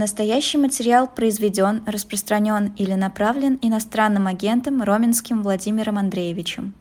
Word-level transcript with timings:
Настоящий 0.00 0.56
материал 0.56 1.14
произведен, 1.14 1.84
распространен 1.86 2.72
или 2.78 2.94
направлен 2.94 3.58
иностранным 3.60 4.28
агентом 4.28 4.82
Роменским 4.82 5.42
Владимиром 5.42 5.98
Андреевичем. 5.98 6.72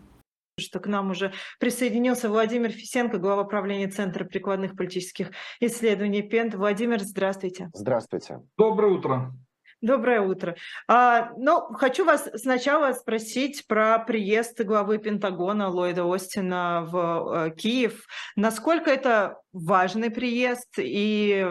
что 0.58 0.80
к 0.80 0.88
нам 0.88 1.12
уже 1.12 1.34
присоединился 1.60 2.30
Владимир 2.30 2.70
Фисенко, 2.70 3.18
глава 3.18 3.44
правления 3.44 3.90
Центра 3.90 4.24
прикладных 4.24 4.78
политических 4.78 5.32
исследований 5.60 6.22
ПЕНТ. 6.22 6.56
Владимир, 6.56 7.02
здравствуйте. 7.02 7.70
Здравствуйте. 7.74 8.40
Доброе 8.58 8.94
утро. 8.94 9.34
Доброе 9.82 10.20
утро. 10.20 10.58
А, 10.90 11.32
ну, 11.38 11.62
хочу 11.74 12.04
вас 12.04 12.30
сначала 12.36 12.92
спросить 12.92 13.66
про 13.66 13.98
приезд 14.00 14.60
главы 14.60 14.98
Пентагона 14.98 15.70
Ллойда 15.70 16.04
Остина 16.04 16.86
в 16.86 17.48
э, 17.48 17.52
Киев. 17.52 18.06
Насколько 18.36 18.92
это 18.92 19.40
важный 19.54 20.10
приезд 20.10 20.68
и, 20.78 21.48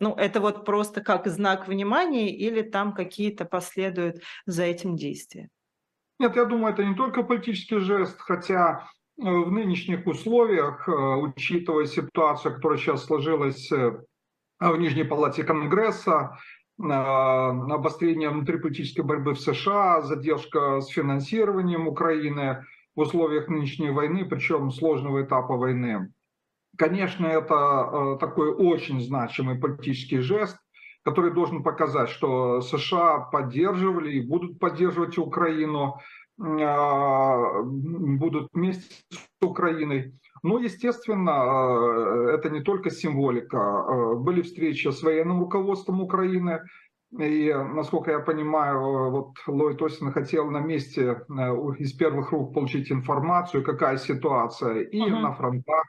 ну, 0.00 0.14
это 0.16 0.40
вот 0.40 0.64
просто 0.64 1.00
как 1.00 1.28
знак 1.28 1.68
внимания 1.68 2.36
или 2.36 2.62
там 2.62 2.92
какие-то 2.92 3.44
последуют 3.44 4.20
за 4.44 4.64
этим 4.64 4.96
действия? 4.96 5.48
Нет, 6.18 6.34
я 6.34 6.44
думаю, 6.44 6.74
это 6.74 6.84
не 6.84 6.96
только 6.96 7.22
политический 7.22 7.78
жест, 7.78 8.18
хотя 8.18 8.88
э, 9.16 9.22
в 9.22 9.52
нынешних 9.52 10.04
условиях, 10.08 10.88
э, 10.88 10.92
учитывая 10.92 11.86
ситуацию, 11.86 12.56
которая 12.56 12.78
сейчас 12.78 13.04
сложилась 13.04 13.70
э, 13.70 13.92
в 14.58 14.76
Нижней 14.76 15.04
Палате 15.04 15.44
Конгресса, 15.44 16.36
обострение 16.80 18.30
внутриполитической 18.30 19.02
борьбы 19.02 19.34
в 19.34 19.40
США, 19.40 20.02
задержка 20.02 20.80
с 20.80 20.88
финансированием 20.88 21.88
Украины 21.88 22.64
в 22.94 23.00
условиях 23.00 23.48
нынешней 23.48 23.90
войны, 23.90 24.24
причем 24.24 24.70
сложного 24.70 25.22
этапа 25.22 25.56
войны. 25.56 26.12
Конечно, 26.76 27.26
это 27.26 27.54
э, 27.54 28.18
такой 28.20 28.52
очень 28.52 29.00
значимый 29.00 29.58
политический 29.58 30.18
жест, 30.18 30.56
который 31.02 31.32
должен 31.32 31.62
показать, 31.62 32.10
что 32.10 32.60
США 32.60 33.18
поддерживали 33.18 34.12
и 34.12 34.20
будут 34.20 34.60
поддерживать 34.60 35.18
Украину, 35.18 35.98
а, 36.40 37.62
будут 37.62 38.48
вместе 38.52 38.94
с 39.10 39.18
Украиной. 39.40 40.14
Ну, 40.42 40.58
естественно, 40.58 41.30
э, 41.30 42.34
это 42.34 42.50
не 42.50 42.60
только 42.60 42.90
символика. 42.90 43.56
Э, 43.56 44.14
были 44.14 44.42
встречи 44.42 44.88
с 44.88 45.02
военным 45.02 45.40
руководством 45.40 46.00
Украины, 46.00 46.60
и, 47.18 47.54
насколько 47.54 48.10
я 48.10 48.18
понимаю, 48.18 49.10
вот 49.10 49.32
Ллойд 49.46 49.80
Остин 49.80 50.12
хотел 50.12 50.50
на 50.50 50.60
месте 50.60 51.02
э, 51.02 51.32
из 51.78 51.94
первых 51.94 52.32
рук 52.32 52.52
получить 52.52 52.92
информацию, 52.92 53.64
какая 53.64 53.96
ситуация 53.96 54.82
и 54.82 55.00
uh-huh. 55.00 55.20
на 55.20 55.32
фронтах, 55.32 55.84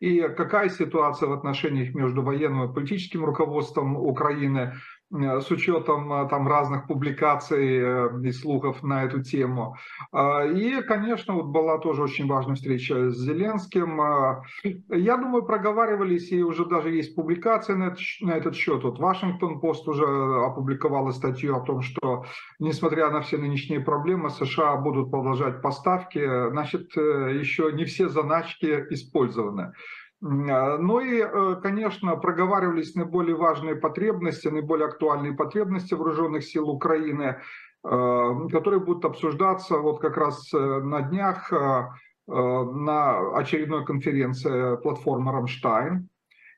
и 0.00 0.20
какая 0.20 0.70
ситуация 0.70 1.28
в 1.28 1.32
отношениях 1.32 1.94
между 1.94 2.22
военным 2.22 2.70
и 2.70 2.74
политическим 2.74 3.24
руководством 3.24 3.96
Украины. 3.96 4.74
Э, 5.12 5.40
с 5.40 5.50
учетом 5.50 6.12
э, 6.12 6.28
там 6.28 6.48
разных 6.48 6.86
публикаций 6.86 7.78
э, 7.78 8.08
и 8.24 8.32
слухов 8.32 8.82
на 8.82 9.04
эту 9.04 9.22
тему. 9.22 9.76
А, 10.10 10.44
и, 10.44 10.80
конечно, 10.82 11.34
вот 11.34 11.46
была 11.46 11.78
тоже 11.78 12.02
очень 12.02 12.26
важная 12.26 12.54
встреча 12.54 13.10
с 13.10 13.18
Зеленским. 13.18 14.00
А, 14.00 14.42
я 14.88 15.16
думаю, 15.16 15.44
проговаривались, 15.44 16.32
и 16.32 16.42
уже 16.42 16.64
даже 16.64 16.90
есть 16.90 17.14
публикации 17.14 17.74
на 17.74 17.84
этот, 17.88 18.00
на 18.20 18.32
этот 18.32 18.54
счет. 18.54 18.82
Вот 18.84 18.98
Вашингтон 18.98 19.60
Пост 19.60 19.86
уже 19.86 20.04
опубликовала 20.04 21.10
статью 21.10 21.56
о 21.56 21.60
том, 21.60 21.82
что, 21.82 22.24
несмотря 22.58 23.10
на 23.10 23.20
все 23.20 23.36
нынешние 23.36 23.80
проблемы, 23.80 24.30
США 24.30 24.76
будут 24.76 25.10
продолжать 25.10 25.60
поставки. 25.60 26.50
Значит, 26.50 26.94
еще 26.96 27.70
не 27.72 27.84
все 27.84 28.08
заначки 28.08 28.86
использованы. 28.90 29.72
А, 30.22 30.78
ну 30.78 31.00
и, 31.00 31.20
э, 31.20 31.56
конечно, 31.62 32.16
проговаривались 32.16 32.94
наиболее 32.94 33.34
важные 33.34 33.74
потребности, 33.74 34.48
наиболее 34.48 34.86
актуальные 34.86 35.32
потребности 35.32 35.94
вооруженных 35.94 36.44
сил 36.44 36.70
Украины, 36.70 37.38
э, 37.84 38.34
которые 38.52 38.80
будут 38.80 39.04
обсуждаться 39.04 39.78
вот 39.78 40.00
как 40.00 40.16
раз 40.16 40.52
э, 40.54 40.58
на 40.58 41.02
днях 41.02 41.52
на 42.28 43.36
очередной 43.36 43.84
конференции 43.84 44.76
платформы 44.76 45.32
«Рамштайн». 45.32 46.08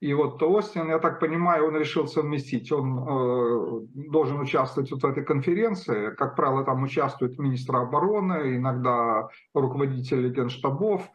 И 0.00 0.12
вот 0.12 0.42
Остин, 0.42 0.90
я 0.90 0.98
так 0.98 1.20
понимаю, 1.20 1.68
он 1.68 1.76
решил 1.76 2.06
совместить. 2.06 2.70
Он 2.70 3.88
должен 3.94 4.40
участвовать 4.40 4.90
вот 4.90 5.02
в 5.02 5.06
этой 5.06 5.24
конференции. 5.24 6.10
Как 6.16 6.36
правило, 6.36 6.64
там 6.64 6.82
участвует 6.82 7.38
министр 7.38 7.76
обороны, 7.76 8.56
иногда 8.56 9.30
руководители 9.54 10.28
генштабов. 10.28 11.08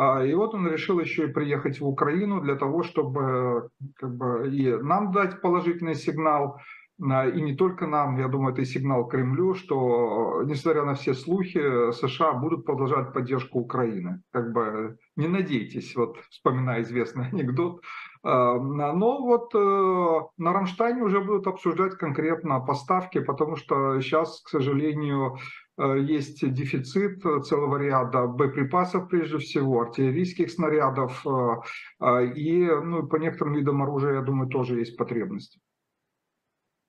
А, 0.00 0.24
и 0.24 0.32
вот 0.32 0.54
он 0.54 0.68
решил 0.68 1.00
еще 1.00 1.24
и 1.24 1.32
приехать 1.32 1.80
в 1.80 1.86
Украину 1.86 2.40
для 2.40 2.54
того, 2.54 2.84
чтобы 2.84 3.68
как 3.96 4.16
бы, 4.16 4.48
и 4.48 4.70
нам 4.76 5.10
дать 5.10 5.40
положительный 5.40 5.96
сигнал, 5.96 6.60
а, 7.02 7.26
и 7.26 7.40
не 7.42 7.56
только 7.56 7.88
нам, 7.88 8.16
я 8.16 8.28
думаю, 8.28 8.52
это 8.52 8.62
и 8.62 8.64
сигнал 8.64 9.08
Кремлю, 9.08 9.54
что, 9.54 10.44
несмотря 10.44 10.84
на 10.84 10.94
все 10.94 11.14
слухи, 11.14 11.90
США 11.90 12.34
будут 12.34 12.64
продолжать 12.64 13.12
поддержку 13.12 13.58
Украины. 13.58 14.22
Как 14.30 14.52
бы 14.52 14.98
не 15.16 15.26
надейтесь, 15.26 15.96
вот 15.96 16.16
вспоминая 16.30 16.82
известный 16.82 17.26
анекдот. 17.32 17.82
А, 18.22 18.54
но 18.54 19.20
вот 19.20 19.52
э, 19.52 20.20
на 20.36 20.52
Рамштайне 20.52 21.02
уже 21.02 21.20
будут 21.20 21.48
обсуждать 21.48 21.96
конкретно 21.96 22.60
поставки, 22.60 23.18
потому 23.18 23.56
что 23.56 24.00
сейчас, 24.00 24.42
к 24.42 24.48
сожалению, 24.48 25.38
Э, 25.38 25.67
есть 25.78 26.52
дефицит 26.52 27.22
целого 27.46 27.76
ряда 27.76 28.26
боеприпасов, 28.26 29.08
прежде 29.08 29.38
всего, 29.38 29.82
артиллерийских 29.82 30.50
снарядов, 30.50 31.24
э, 31.24 31.56
э, 32.00 32.26
и 32.34 32.66
ну, 32.66 33.06
по 33.06 33.16
некоторым 33.16 33.54
видам 33.54 33.82
оружия, 33.82 34.14
я 34.14 34.22
думаю, 34.22 34.50
тоже 34.50 34.78
есть 34.78 34.96
потребность. 34.96 35.58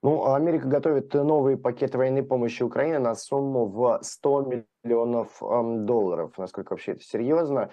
Ну, 0.02 0.24
а 0.24 0.36
Америка 0.36 0.66
готовит 0.66 1.12
новый 1.14 1.56
пакет 1.56 1.94
военной 1.94 2.22
помощи 2.22 2.62
Украине 2.62 2.98
на 2.98 3.14
сумму 3.14 3.66
в 3.66 4.00
100 4.02 4.64
миллионов 4.82 5.40
долларов. 5.84 6.32
Насколько 6.38 6.72
вообще 6.72 6.92
это 6.92 7.02
серьезно? 7.02 7.70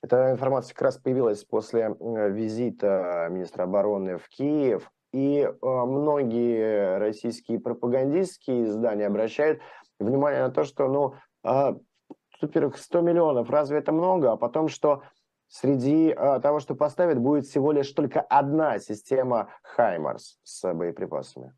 Эта 0.00 0.30
информация 0.30 0.74
как 0.74 0.82
раз 0.82 0.98
появилась 0.98 1.42
после 1.44 1.96
визита 1.98 3.26
министра 3.30 3.64
обороны 3.64 4.18
в 4.18 4.28
Киев. 4.28 4.88
И 5.12 5.48
многие 5.62 6.98
российские 6.98 7.58
пропагандистские 7.58 8.64
издания 8.64 9.06
обращают 9.06 9.60
внимание 9.98 10.42
на 10.42 10.50
то, 10.50 10.64
что, 10.64 10.88
ну, 10.88 11.14
а, 11.42 11.76
во-первых, 12.40 12.78
100 12.78 13.00
миллионов, 13.00 13.50
разве 13.50 13.78
это 13.78 13.92
много? 13.92 14.32
А 14.32 14.36
потом, 14.36 14.68
что 14.68 15.02
среди 15.48 16.10
а, 16.10 16.40
того, 16.40 16.60
что 16.60 16.74
поставят, 16.74 17.18
будет 17.18 17.46
всего 17.46 17.72
лишь 17.72 17.90
только 17.92 18.20
одна 18.20 18.78
система 18.78 19.48
Хаймарс 19.62 20.38
с 20.42 20.72
боеприпасами. 20.74 21.54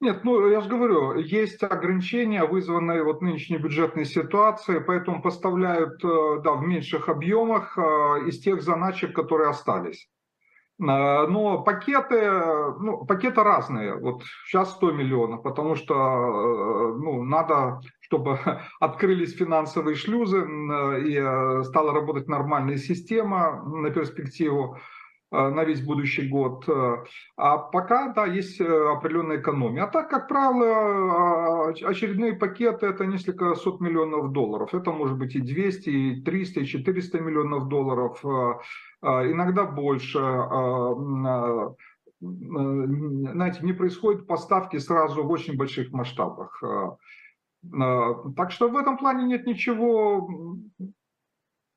Нет, 0.00 0.22
ну 0.22 0.48
я 0.48 0.60
же 0.60 0.68
говорю, 0.68 1.16
есть 1.16 1.62
ограничения, 1.62 2.44
вызванные 2.44 3.02
вот 3.04 3.22
нынешней 3.22 3.56
бюджетной 3.56 4.04
ситуацией, 4.04 4.80
поэтому 4.80 5.22
поставляют 5.22 6.04
э, 6.04 6.40
да, 6.42 6.52
в 6.52 6.62
меньших 6.62 7.08
объемах 7.08 7.78
э, 7.78 7.80
из 8.26 8.40
тех 8.40 8.60
заначек, 8.60 9.14
которые 9.14 9.48
остались. 9.48 10.10
Э, 10.80 11.26
но 11.26 11.62
пакеты, 11.62 12.30
ну, 12.80 13.04
пакеты 13.06 13.42
разные. 13.42 13.94
Вот 13.96 14.24
сейчас 14.46 14.72
100 14.72 14.92
миллионов, 14.92 15.42
потому 15.42 15.76
что 15.76 15.94
э, 15.94 16.94
ну, 16.98 17.22
надо, 17.22 17.80
чтобы 18.00 18.38
открылись 18.80 19.36
финансовые 19.36 19.94
шлюзы 19.94 20.38
и 20.38 21.16
э, 21.16 21.62
стала 21.64 21.92
работать 21.92 22.28
нормальная 22.28 22.76
система 22.76 23.62
на 23.64 23.90
перспективу 23.90 24.78
на 25.34 25.64
весь 25.64 25.80
будущий 25.84 26.28
год. 26.28 26.68
А 27.36 27.58
пока, 27.58 28.12
да, 28.12 28.26
есть 28.26 28.60
определенная 28.60 29.38
экономия. 29.40 29.84
А 29.84 29.88
так, 29.88 30.08
как 30.08 30.28
правило, 30.28 31.68
очередные 31.68 32.34
пакеты– 32.34 32.86
это 32.88 33.04
несколько 33.06 33.54
сот 33.56 33.80
миллионов 33.80 34.30
долларов. 34.30 34.74
Это 34.74 34.92
может 34.92 35.18
быть 35.18 35.34
и 35.34 35.40
200, 35.40 35.90
и 35.90 36.22
300, 36.22 36.60
и 36.60 36.66
400 36.66 37.20
миллионов 37.20 37.68
долларов. 37.68 38.24
Иногда 39.02 39.64
больше. 39.64 40.18
Знаете, 42.20 43.60
не 43.62 43.72
происходят 43.72 44.26
поставки 44.26 44.78
сразу 44.78 45.24
в 45.24 45.30
очень 45.30 45.56
больших 45.56 45.92
масштабах. 45.92 46.62
Так 48.36 48.50
что 48.50 48.68
в 48.68 48.76
этом 48.76 48.96
плане 48.98 49.24
нет 49.24 49.46
ничего, 49.46 50.30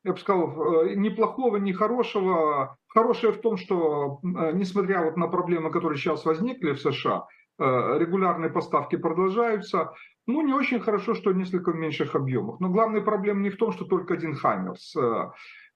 я 0.04 0.12
бы 0.12 0.18
сказал, 0.20 0.86
ни 0.96 1.10
плохого, 1.10 1.58
ни 1.58 1.72
хорошего. 1.74 2.78
Хорошее 2.98 3.32
в 3.32 3.42
том, 3.42 3.58
что 3.58 4.20
несмотря 4.24 5.04
вот 5.04 5.18
на 5.18 5.28
проблемы, 5.28 5.70
которые 5.70 6.00
сейчас 6.00 6.26
возникли 6.26 6.72
в 6.72 6.80
США, 6.80 7.28
регулярные 7.60 8.50
поставки 8.50 8.96
продолжаются. 8.96 9.94
Ну, 10.26 10.42
не 10.42 10.54
очень 10.54 10.80
хорошо, 10.80 11.14
что 11.14 11.32
несколько 11.32 11.72
в 11.72 11.76
меньших 11.76 12.16
объемах. 12.16 12.60
Но 12.60 12.70
главная 12.70 13.02
проблема 13.02 13.42
не 13.42 13.52
в 13.52 13.58
том, 13.58 13.72
что 13.72 13.86
только 13.86 14.16
один 14.16 14.34
Хаммерс. 14.34 14.96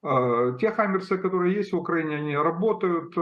Э, 0.03 0.57
те 0.59 0.71
хаммерсы, 0.71 1.19
которые 1.19 1.53
есть 1.53 1.73
в 1.73 1.77
Украине, 1.77 2.15
они 2.15 2.35
работают. 2.35 3.13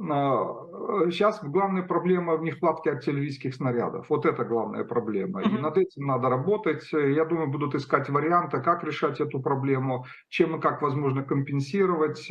Э, 0.00 0.04
э, 0.04 1.10
сейчас 1.10 1.42
главная 1.42 1.82
проблема 1.82 2.36
в 2.36 2.42
нехватке 2.42 2.90
артиллерийских 2.90 3.54
снарядов. 3.54 4.08
Вот 4.08 4.24
это 4.24 4.44
главная 4.44 4.84
проблема. 4.84 5.42
И 5.42 5.48
над 5.48 5.76
этим 5.76 6.06
надо 6.06 6.28
работать. 6.28 6.90
Я 6.92 7.24
думаю, 7.24 7.48
будут 7.48 7.74
искать 7.74 8.08
варианты, 8.08 8.62
как 8.62 8.82
решать 8.84 9.20
эту 9.20 9.40
проблему, 9.40 10.06
чем 10.28 10.56
и 10.56 10.60
как 10.60 10.82
возможно 10.82 11.22
компенсировать. 11.22 12.28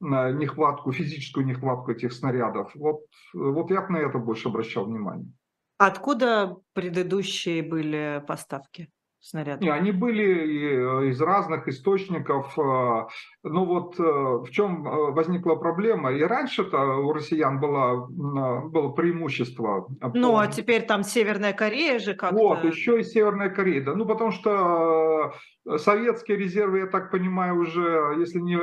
нехватку, 0.00 0.92
физическую 0.92 1.44
нехватку 1.44 1.90
этих 1.90 2.12
снарядов. 2.12 2.70
Вот, 2.76 3.00
вот 3.34 3.70
я 3.70 3.82
бы 3.82 3.94
на 3.94 3.96
это 3.96 4.18
больше 4.18 4.48
обращал 4.48 4.84
внимание. 4.84 5.32
Откуда 5.78 6.56
предыдущие 6.72 7.62
были 7.62 8.22
поставки? 8.26 8.88
Снарядов? 9.28 9.60
Не, 9.60 9.70
они 9.70 9.92
были 9.92 11.06
э, 11.06 11.10
из 11.10 11.20
разных 11.20 11.68
источников. 11.68 12.58
Э, 12.58 13.06
ну 13.42 13.64
вот 13.64 13.98
э, 13.98 14.02
в 14.02 14.48
чем 14.50 14.82
возникла 14.82 15.54
проблема? 15.56 16.12
И 16.12 16.22
раньше-то 16.22 16.78
у 16.78 17.12
россиян 17.12 17.60
было, 17.60 18.06
было 18.06 18.90
преимущество. 18.92 19.88
Ну, 20.14 20.36
а 20.36 20.46
теперь 20.46 20.82
там 20.82 21.02
Северная 21.02 21.52
Корея 21.52 21.98
же 21.98 22.14
как-то... 22.14 22.36
Вот, 22.36 22.64
еще 22.64 23.00
и 23.00 23.02
Северная 23.02 23.50
Корея. 23.50 23.84
Да. 23.84 23.94
Ну, 23.94 24.06
потому 24.06 24.30
что 24.30 25.32
советские 25.76 26.38
резервы, 26.38 26.80
я 26.80 26.86
так 26.86 27.10
понимаю, 27.10 27.60
уже, 27.60 28.16
если 28.18 28.40
не 28.40 28.56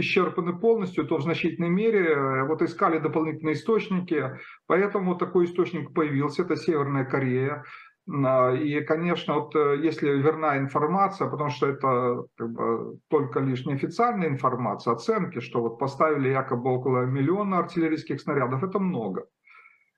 исчерпаны 0.00 0.58
полностью, 0.58 1.06
то 1.06 1.16
в 1.16 1.22
значительной 1.22 1.68
мере 1.68 2.44
вот 2.44 2.62
искали 2.62 2.98
дополнительные 2.98 3.54
источники. 3.54 4.38
Поэтому 4.66 5.16
такой 5.16 5.44
источник 5.44 5.92
появился, 5.92 6.42
это 6.42 6.56
Северная 6.56 7.04
Корея. 7.04 7.64
И, 8.08 8.80
конечно, 8.86 9.34
вот 9.34 9.54
э, 9.54 9.80
если 9.82 10.08
верна 10.08 10.56
информация, 10.56 11.28
потому 11.28 11.50
что 11.50 11.66
это 11.66 12.24
как 12.38 12.50
бы, 12.52 12.98
только 13.08 13.40
лишь 13.40 13.66
неофициальная 13.66 14.28
информация, 14.28 14.94
оценки, 14.94 15.40
что 15.40 15.60
вот 15.60 15.78
поставили 15.78 16.30
якобы 16.30 16.70
около 16.70 17.04
миллиона 17.04 17.58
артиллерийских 17.58 18.18
снарядов, 18.18 18.64
это 18.64 18.78
много. 18.78 19.26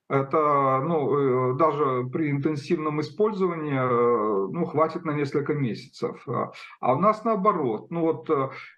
Это, 0.09 0.81
ну, 0.85 1.53
э, 1.53 1.57
даже 1.57 2.03
при 2.11 2.31
интенсивном 2.31 2.99
использовании, 2.99 3.79
э, 3.79 4.47
ну, 4.51 4.65
хватит 4.65 5.05
на 5.05 5.11
несколько 5.11 5.53
месяцев. 5.53 6.21
А 6.81 6.93
у 6.93 6.99
нас 6.99 7.23
наоборот. 7.23 7.91
Ну, 7.91 8.01
вот 8.01 8.29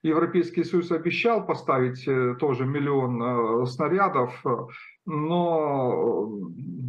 Европейский 0.04 0.64
Союз 0.64 0.92
обещал 0.92 1.44
поставить 1.44 2.06
тоже 2.38 2.68
миллион 2.68 3.66
снарядов, 3.66 4.44
но 5.08 6.30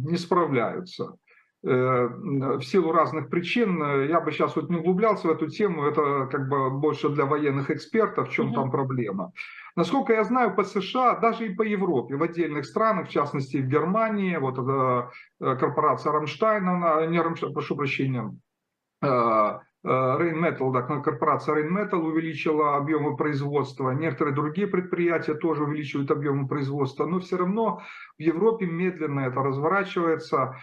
не 0.05 0.17
справляются. 0.17 1.17
Э, 1.67 2.07
в 2.07 2.61
силу 2.61 2.91
разных 2.91 3.29
причин. 3.29 3.79
Я 4.07 4.21
бы 4.21 4.31
сейчас 4.31 4.55
вот 4.55 4.69
не 4.69 4.77
углублялся 4.77 5.27
в 5.27 5.31
эту 5.31 5.47
тему, 5.47 5.85
это 5.85 6.27
как 6.31 6.47
бы 6.47 6.69
больше 6.69 7.09
для 7.09 7.25
военных 7.25 7.71
экспертов, 7.71 8.29
в 8.29 8.31
чем 8.31 8.51
mm-hmm. 8.51 8.53
там 8.53 8.69
проблема. 8.71 9.31
Насколько 9.75 10.13
я 10.13 10.23
знаю, 10.23 10.55
по 10.55 10.63
США, 10.63 11.15
даже 11.15 11.47
и 11.47 11.55
по 11.55 11.63
Европе, 11.63 12.17
в 12.17 12.23
отдельных 12.23 12.65
странах, 12.65 13.07
в 13.07 13.11
частности 13.11 13.57
в 13.57 13.67
Германии, 13.67 14.37
вот 14.37 14.59
э, 14.59 15.55
корпорация 15.55 16.11
Рамштайн, 16.11 16.65
не 17.09 17.19
Рамштайн, 17.19 17.53
прошу 17.53 17.75
прощения, 17.75 18.31
Рейнметал, 19.01 20.71
да, 20.71 20.81
корпорация 20.81 21.55
Рейнметал 21.55 22.05
увеличила 22.05 22.75
объемы 22.75 23.17
производства, 23.17 23.91
некоторые 23.91 24.35
другие 24.35 24.67
предприятия 24.67 25.33
тоже 25.33 25.63
увеличивают 25.63 26.11
объемы 26.11 26.47
производства, 26.47 27.05
но 27.05 27.19
все 27.19 27.37
равно 27.37 27.81
в 28.17 28.21
Европе 28.21 28.65
медленно 28.65 29.21
это 29.21 29.41
разворачивается 29.41 30.55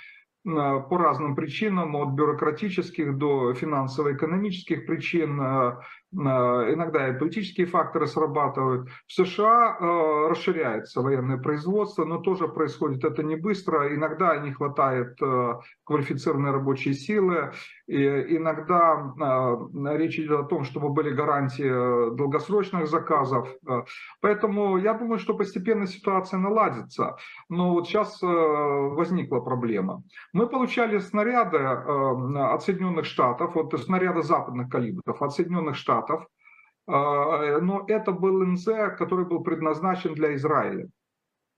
по 0.44 0.98
разным 0.98 1.36
причинам, 1.36 1.94
от 1.96 2.10
бюрократических 2.10 3.16
до 3.16 3.54
финансово-экономических 3.54 4.86
причин, 4.86 5.40
э, 5.40 5.44
э, 5.44 5.72
иногда 6.12 7.08
и 7.08 7.18
политические 7.18 7.66
факторы 7.66 8.06
срабатывают. 8.06 8.88
В 9.06 9.12
США 9.12 9.76
э, 9.78 10.28
расширяется 10.30 11.00
военное 11.00 11.38
производство, 11.38 12.04
но 12.04 12.18
тоже 12.18 12.48
происходит 12.48 13.04
это 13.04 13.22
не 13.22 13.36
быстро, 13.36 13.94
иногда 13.94 14.36
не 14.36 14.52
хватает 14.52 15.18
квалифицированной 15.84 16.52
рабочей 16.52 16.94
силы, 16.94 17.52
и 17.86 18.36
иногда 18.36 19.12
речь 19.96 20.18
идет 20.18 20.40
о 20.40 20.44
том, 20.44 20.64
чтобы 20.64 20.90
были 20.90 21.10
гарантии 21.10 22.14
долгосрочных 22.16 22.88
заказов. 22.88 23.48
Поэтому 24.20 24.78
я 24.78 24.94
думаю, 24.94 25.18
что 25.18 25.34
постепенно 25.34 25.86
ситуация 25.86 26.38
наладится. 26.38 27.16
Но 27.48 27.72
вот 27.72 27.88
сейчас 27.88 28.20
возникла 28.22 29.40
проблема. 29.40 30.02
Мы 30.32 30.46
получали 30.46 30.98
снаряды 30.98 31.58
э, 31.58 32.38
от 32.38 32.62
Соединенных 32.62 33.04
Штатов, 33.04 33.54
вот 33.54 33.78
снаряды 33.80 34.22
западных 34.22 34.68
калибров 34.68 35.20
от 35.20 35.32
Соединенных 35.32 35.76
Штатов, 35.76 36.01
э, 36.10 37.60
но 37.60 37.84
это 37.88 38.12
был 38.12 38.44
НЗ, 38.46 38.64
который 38.98 39.24
был 39.24 39.42
предназначен 39.42 40.14
для 40.14 40.34
Израиля. 40.34 40.88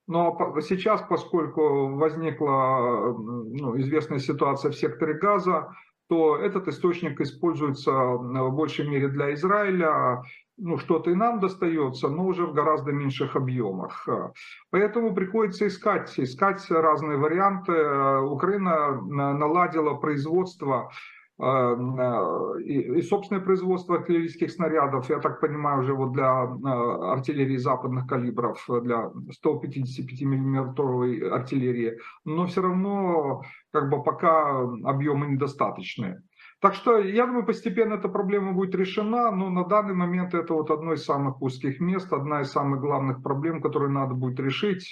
Но 0.06 0.54
сейчас, 0.60 1.02
поскольку 1.02 1.88
возникла 1.96 3.14
ну, 3.16 3.78
известная 3.78 4.18
ситуация 4.18 4.70
в 4.70 4.76
секторе 4.76 5.14
Газа, 5.14 5.74
то 6.08 6.36
этот 6.36 6.68
источник 6.68 7.20
используется 7.20 7.90
в 7.90 8.54
большей 8.54 8.86
мере 8.86 9.08
для 9.08 9.32
Израиля, 9.32 10.22
ну, 10.56 10.76
что-то 10.76 11.10
и 11.10 11.14
нам 11.14 11.40
достается, 11.40 12.08
но 12.08 12.26
уже 12.26 12.46
в 12.46 12.52
гораздо 12.52 12.92
меньших 12.92 13.34
объемах. 13.36 14.06
Поэтому 14.70 15.14
приходится 15.14 15.66
искать, 15.66 16.12
искать 16.18 16.64
разные 16.70 17.16
варианты. 17.16 17.72
Украина 18.20 19.00
наладила 19.00 19.94
производство 19.94 20.90
э, 21.38 22.62
и, 22.64 23.02
собственное 23.02 23.42
производство 23.42 23.96
артиллерийских 23.96 24.50
снарядов, 24.50 25.10
я 25.10 25.18
так 25.18 25.40
понимаю, 25.40 25.80
уже 25.80 25.94
вот 25.94 26.12
для 26.12 26.44
э, 26.44 27.12
артиллерии 27.12 27.56
западных 27.56 28.06
калибров, 28.06 28.64
для 28.82 29.10
155 29.32 30.22
миллиметровой 30.22 31.28
артиллерии, 31.28 31.98
но 32.24 32.46
все 32.46 32.62
равно 32.62 33.42
как 33.72 33.90
бы 33.90 34.02
пока 34.02 34.60
объемы 34.84 35.26
недостаточные. 35.26 36.22
Так 36.64 36.74
что 36.74 36.98
я 36.98 37.26
думаю, 37.26 37.44
постепенно 37.44 37.96
эта 37.96 38.08
проблема 38.08 38.54
будет 38.54 38.74
решена, 38.74 39.30
но 39.30 39.50
на 39.50 39.66
данный 39.66 39.92
момент 39.92 40.32
это 40.32 40.54
вот 40.54 40.70
одно 40.70 40.94
из 40.94 41.04
самых 41.04 41.42
узких 41.42 41.78
мест, 41.78 42.10
одна 42.10 42.40
из 42.40 42.52
самых 42.52 42.80
главных 42.80 43.22
проблем, 43.22 43.60
которые 43.60 43.90
надо 43.90 44.14
будет 44.14 44.40
решить. 44.40 44.90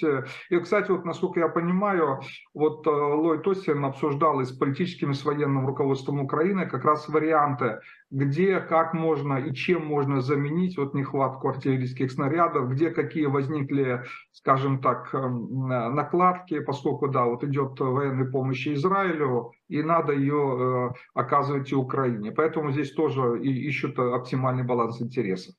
И, 0.51 0.59
кстати, 0.59 0.91
вот 0.91 1.03
насколько 1.03 1.39
я 1.39 1.47
понимаю, 1.47 2.19
вот 2.53 2.85
э, 2.85 2.91
Ллойд 2.91 3.47
Остин 3.47 3.83
обсуждал 3.85 4.39
и 4.41 4.45
с 4.45 4.51
политическим, 4.51 5.09
и 5.09 5.13
с 5.15 5.25
военным 5.25 5.65
руководством 5.65 6.19
Украины 6.19 6.67
как 6.67 6.85
раз 6.85 7.09
варианты 7.09 7.79
где, 8.13 8.59
как 8.59 8.93
можно 8.93 9.39
и 9.39 9.55
чем 9.55 9.87
можно 9.87 10.21
заменить 10.21 10.77
вот 10.77 10.93
нехватку 10.93 11.49
артиллерийских 11.49 12.11
снарядов, 12.11 12.69
где 12.69 12.91
какие 12.91 13.25
возникли, 13.25 14.03
скажем 14.31 14.81
так, 14.81 15.09
эм, 15.15 15.67
накладки, 15.67 16.59
поскольку, 16.59 17.07
да, 17.07 17.25
вот 17.25 17.43
идет 17.43 17.79
военная 17.79 18.29
помощь 18.29 18.67
Израилю, 18.67 19.53
и 19.67 19.81
надо 19.81 20.13
ее 20.13 20.91
э, 20.93 20.95
оказывать 21.15 21.62
и 21.71 21.75
Украине. 21.75 22.31
Поэтому 22.31 22.71
здесь 22.71 22.91
тоже 22.91 23.41
ищут 23.41 23.97
оптимальный 23.99 24.63
баланс 24.63 25.01
интересов. 25.01 25.55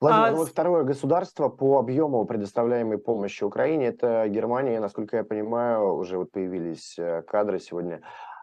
Владимир, 0.00 0.26
а... 0.26 0.30
ну, 0.32 0.44
второе 0.44 0.82
государство 0.82 1.48
по 1.48 1.78
объему 1.78 2.24
предоставляемой 2.24 2.98
помощи 2.98 3.44
Украине, 3.44 3.86
это 3.86 4.26
Германия, 4.28 4.80
насколько 4.80 5.18
я 5.18 5.24
понимаю, 5.24 5.94
уже 5.94 6.18
вот 6.18 6.32
появились 6.32 6.98
э, 6.98 7.22
кадры 7.22 7.60
сегодня 7.60 8.02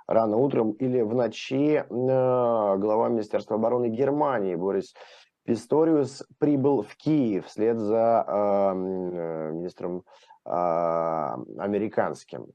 рано 0.10 0.38
утром 0.38 0.72
или 0.72 1.02
в 1.02 1.13
ночи 1.13 1.75
э, 1.75 1.84
глава 1.88 3.10
Министерства 3.10 3.58
обороны 3.58 3.90
Германии 3.90 4.56
Борис 4.56 4.96
Писториус 5.44 6.24
прибыл 6.40 6.82
в 6.82 6.96
Киев 6.96 7.46
вслед 7.48 7.78
за 7.78 8.25
э, 8.28 8.32
э, 8.32 9.52
министром 9.52 10.04
американским. 10.46 12.48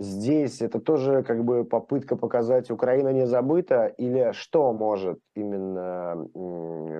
Здесь 0.00 0.62
это 0.62 0.78
тоже 0.78 1.24
как 1.24 1.44
бы 1.44 1.64
попытка 1.64 2.14
показать, 2.14 2.70
Украина 2.70 3.12
не 3.12 3.26
забыта, 3.26 3.86
или 3.86 4.30
что 4.32 4.72
может 4.72 5.18
именно 5.34 6.28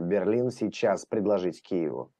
Берлин 0.03 0.51
сейчас 0.51 1.07
предложить 1.07 1.63
Киеву? 1.63 2.11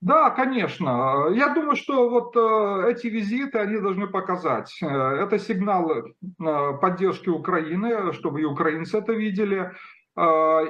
Да, 0.00 0.30
конечно. 0.30 1.26
Я 1.34 1.52
думаю, 1.52 1.74
что 1.74 2.08
вот 2.08 2.36
э, 2.36 2.92
эти 2.92 3.08
визиты, 3.08 3.58
они 3.58 3.80
должны 3.80 4.06
показать. 4.06 4.72
Э, 4.80 4.86
это 4.86 5.40
сигнал 5.40 5.90
э, 5.90 6.78
поддержки 6.80 7.28
Украины, 7.28 8.12
чтобы 8.12 8.40
и 8.40 8.44
украинцы 8.44 8.98
это 8.98 9.12
видели. 9.12 9.72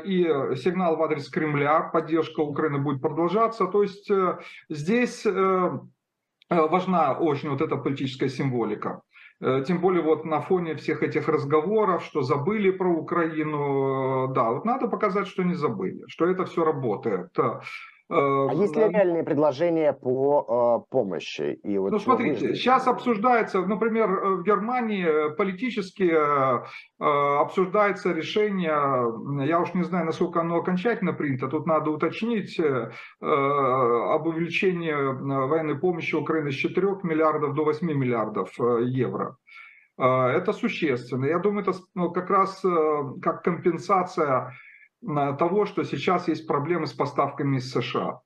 И 0.05 0.25
сигнал 0.57 0.97
в 0.97 1.03
адрес 1.03 1.31
Кремля, 1.31 1.81
поддержка 1.81 2.41
Украины 2.41 2.81
будет 2.81 3.01
продолжаться. 3.01 3.67
То 3.67 3.83
есть 3.83 4.11
здесь 4.69 5.27
важна 6.51 7.13
очень 7.15 7.49
вот 7.49 7.63
эта 7.63 7.79
политическая 7.79 8.29
символика. 8.29 9.01
Тем 9.41 9.81
более 9.81 10.03
вот 10.03 10.25
на 10.25 10.41
фоне 10.41 10.75
всех 10.75 11.03
этих 11.05 11.29
разговоров, 11.29 12.03
что 12.05 12.23
забыли 12.23 12.71
про 12.71 12.89
Украину, 12.89 14.33
да, 14.35 14.51
вот 14.51 14.65
надо 14.65 14.89
показать, 14.89 15.29
что 15.29 15.45
не 15.45 15.55
забыли, 15.55 16.05
что 16.09 16.27
это 16.27 16.45
все 16.45 16.65
работает. 16.65 17.31
А 18.11 18.55
есть 18.55 18.75
ли 18.75 18.89
реальные 18.89 19.23
предложения 19.23 19.93
по 19.93 20.85
э, 20.87 20.91
помощи? 20.91 21.61
И 21.63 21.77
вот 21.77 21.93
ну, 21.93 21.99
смотрите, 21.99 22.49
вы... 22.49 22.55
сейчас 22.55 22.87
обсуждается, 22.87 23.61
например, 23.61 24.11
э, 24.11 24.29
в 24.37 24.45
Германии 24.45 25.05
э, 25.05 25.31
политически 25.35 26.11
э, 26.11 26.63
обсуждается 26.99 28.13
решение, 28.13 29.47
я 29.47 29.61
уж 29.61 29.75
не 29.75 29.83
знаю, 29.83 30.07
насколько 30.07 30.41
оно 30.41 30.57
окончательно 30.57 31.13
принято, 31.13 31.49
тут 31.49 31.67
надо 31.67 31.91
уточнить, 31.91 32.59
э, 32.59 32.91
об 33.21 34.27
увеличении 34.27 34.93
военной 34.93 35.79
помощи 35.79 36.15
Украины 36.15 36.51
с 36.51 36.55
4 36.55 37.01
миллиардов 37.03 37.55
до 37.55 37.65
8 37.65 37.87
миллиардов 37.87 38.59
евро. 38.59 39.37
Это 39.99 40.53
существенно. 40.53 41.27
Я 41.27 41.41
думаю, 41.41 41.63
это 41.63 41.73
ну, 41.95 42.11
как 42.11 42.31
раз 42.31 42.63
как 43.21 43.43
компенсация 43.43 44.53
того, 45.05 45.67
что 45.67 45.85
сейчас 45.85 46.29
есть 46.29 46.47
проблемы 46.47 46.87
с 46.87 46.93
поставками 46.93 47.59
из 47.59 47.71
США. 47.71 48.21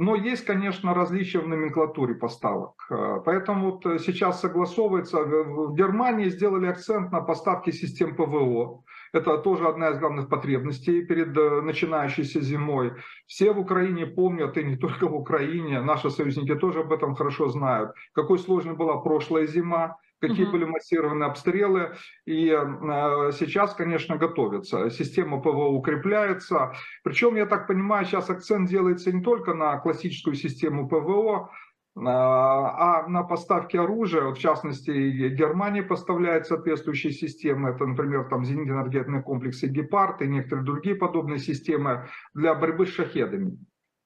но 0.00 0.14
есть, 0.14 0.44
конечно, 0.44 0.94
различия 0.94 1.40
в 1.40 1.48
номенклатуре 1.48 2.14
поставок. 2.14 2.86
Э, 2.88 3.20
поэтому 3.24 3.72
вот 3.72 3.86
э, 3.86 3.98
сейчас 3.98 4.40
согласовывается, 4.40 5.24
в 5.24 5.74
Германии 5.74 6.28
сделали 6.28 6.66
акцент 6.66 7.10
на 7.10 7.20
поставки 7.20 7.72
систем 7.72 8.14
ПВО. 8.14 8.84
Это 9.12 9.38
тоже 9.38 9.66
одна 9.66 9.88
из 9.90 9.98
главных 9.98 10.28
потребностей 10.28 11.04
перед 11.04 11.36
э, 11.36 11.62
начинающейся 11.62 12.40
зимой. 12.40 12.92
Все 13.26 13.52
в 13.52 13.58
Украине 13.58 14.06
помнят, 14.06 14.56
и 14.56 14.62
не 14.62 14.76
только 14.76 15.08
в 15.08 15.14
Украине, 15.16 15.80
наши 15.80 16.10
союзники 16.10 16.54
тоже 16.54 16.80
об 16.80 16.92
этом 16.92 17.16
хорошо 17.16 17.48
знают, 17.48 17.90
какой 18.12 18.38
сложной 18.38 18.76
была 18.76 18.98
прошлая 18.98 19.46
зима, 19.48 19.96
какие 20.20 20.44
угу. 20.44 20.52
были 20.52 20.64
массированные 20.64 21.28
обстрелы. 21.28 21.94
И 22.26 22.48
э, 22.48 23.32
сейчас, 23.32 23.74
конечно, 23.74 24.16
готовится. 24.16 24.90
Система 24.90 25.40
ПВО 25.40 25.68
укрепляется. 25.68 26.72
Причем, 27.02 27.36
я 27.36 27.46
так 27.46 27.66
понимаю, 27.66 28.04
сейчас 28.04 28.30
акцент 28.30 28.68
делается 28.68 29.12
не 29.12 29.22
только 29.22 29.54
на 29.54 29.78
классическую 29.78 30.34
систему 30.34 30.88
ПВО, 30.88 31.50
а, 31.96 33.02
а 33.02 33.08
на 33.08 33.24
поставки 33.24 33.76
оружия, 33.76 34.22
вот 34.22 34.38
в 34.38 34.40
частности, 34.40 34.90
Германия 35.30 35.82
поставляет 35.82 36.46
соответствующие 36.46 37.12
системы, 37.12 37.70
это, 37.70 37.86
например, 37.86 38.28
там 38.28 38.44
зенитно-ракетные 38.44 39.22
комплексы 39.22 39.66
«Гепард» 39.66 40.22
и 40.22 40.28
некоторые 40.28 40.64
другие 40.64 40.94
подобные 40.94 41.38
системы 41.38 42.06
для 42.34 42.54
борьбы 42.54 42.86
с 42.86 42.90
шахедами 42.90 43.58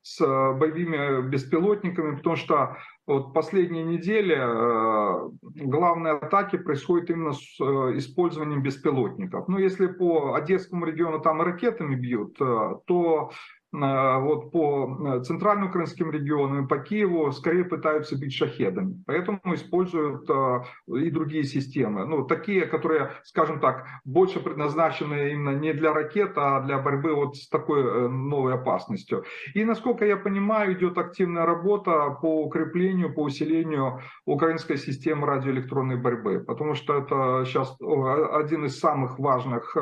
с 0.03 0.21
э, 0.21 0.53
боевыми 0.55 1.29
беспилотниками, 1.29 2.17
потому 2.17 2.37
что 2.37 2.77
вот 3.07 3.33
последние 3.33 3.85
недели 3.85 4.37
э, 4.37 5.31
главные 5.65 6.15
атаки 6.15 6.57
происходят 6.57 7.11
именно 7.11 7.33
с 7.33 7.61
э, 7.61 7.97
использованием 7.97 8.63
беспилотников. 8.63 9.49
Ну, 9.49 9.59
если 9.59 9.87
по 9.87 10.35
Одесскому 10.35 10.85
региону 10.85 11.21
там 11.21 11.41
ракетами 11.41 11.95
бьют, 11.95 12.37
то 12.39 13.31
Э, 13.31 13.62
вот 13.73 14.53
по 14.53 15.17
э, 15.17 15.23
центральным 15.23 15.69
украинским 15.69 16.11
регионам, 16.11 16.69
по 16.69 16.79
Киеву, 16.79 17.33
скорее 17.33 17.65
пытаются 17.65 18.17
бить 18.17 18.35
шахедами. 18.35 19.03
Поэтому 19.07 19.41
используют 19.55 20.29
э, 20.29 20.61
и 20.89 21.11
другие 21.11 21.45
системы. 21.45 22.05
Ну, 22.05 22.25
такие, 22.25 22.67
которые, 22.67 23.13
скажем 23.25 23.61
так, 23.61 23.87
больше 24.05 24.41
предназначены 24.41 25.33
именно 25.33 25.57
не 25.59 25.73
для 25.73 25.95
ракет, 25.95 26.33
а 26.37 26.61
для 26.61 26.79
борьбы 26.79 27.15
вот 27.15 27.37
с 27.37 27.49
такой 27.49 28.11
новой 28.11 28.55
опасностью. 28.55 29.25
И, 29.55 29.65
насколько 29.65 30.05
я 30.05 30.19
понимаю, 30.19 30.75
идет 30.75 30.99
активная 30.99 31.47
работа 31.47 32.11
по 32.21 32.45
укреплению, 32.45 33.15
по 33.15 33.23
усилению 33.23 34.01
украинской 34.27 34.77
системы 34.77 35.27
радиоэлектронной 35.27 35.97
борьбы. 35.97 36.41
Потому 36.41 36.75
что 36.75 36.99
это 36.99 37.45
сейчас 37.47 37.75
один 37.81 38.67
из 38.67 38.79
самых 38.79 39.19
важных 39.19 39.77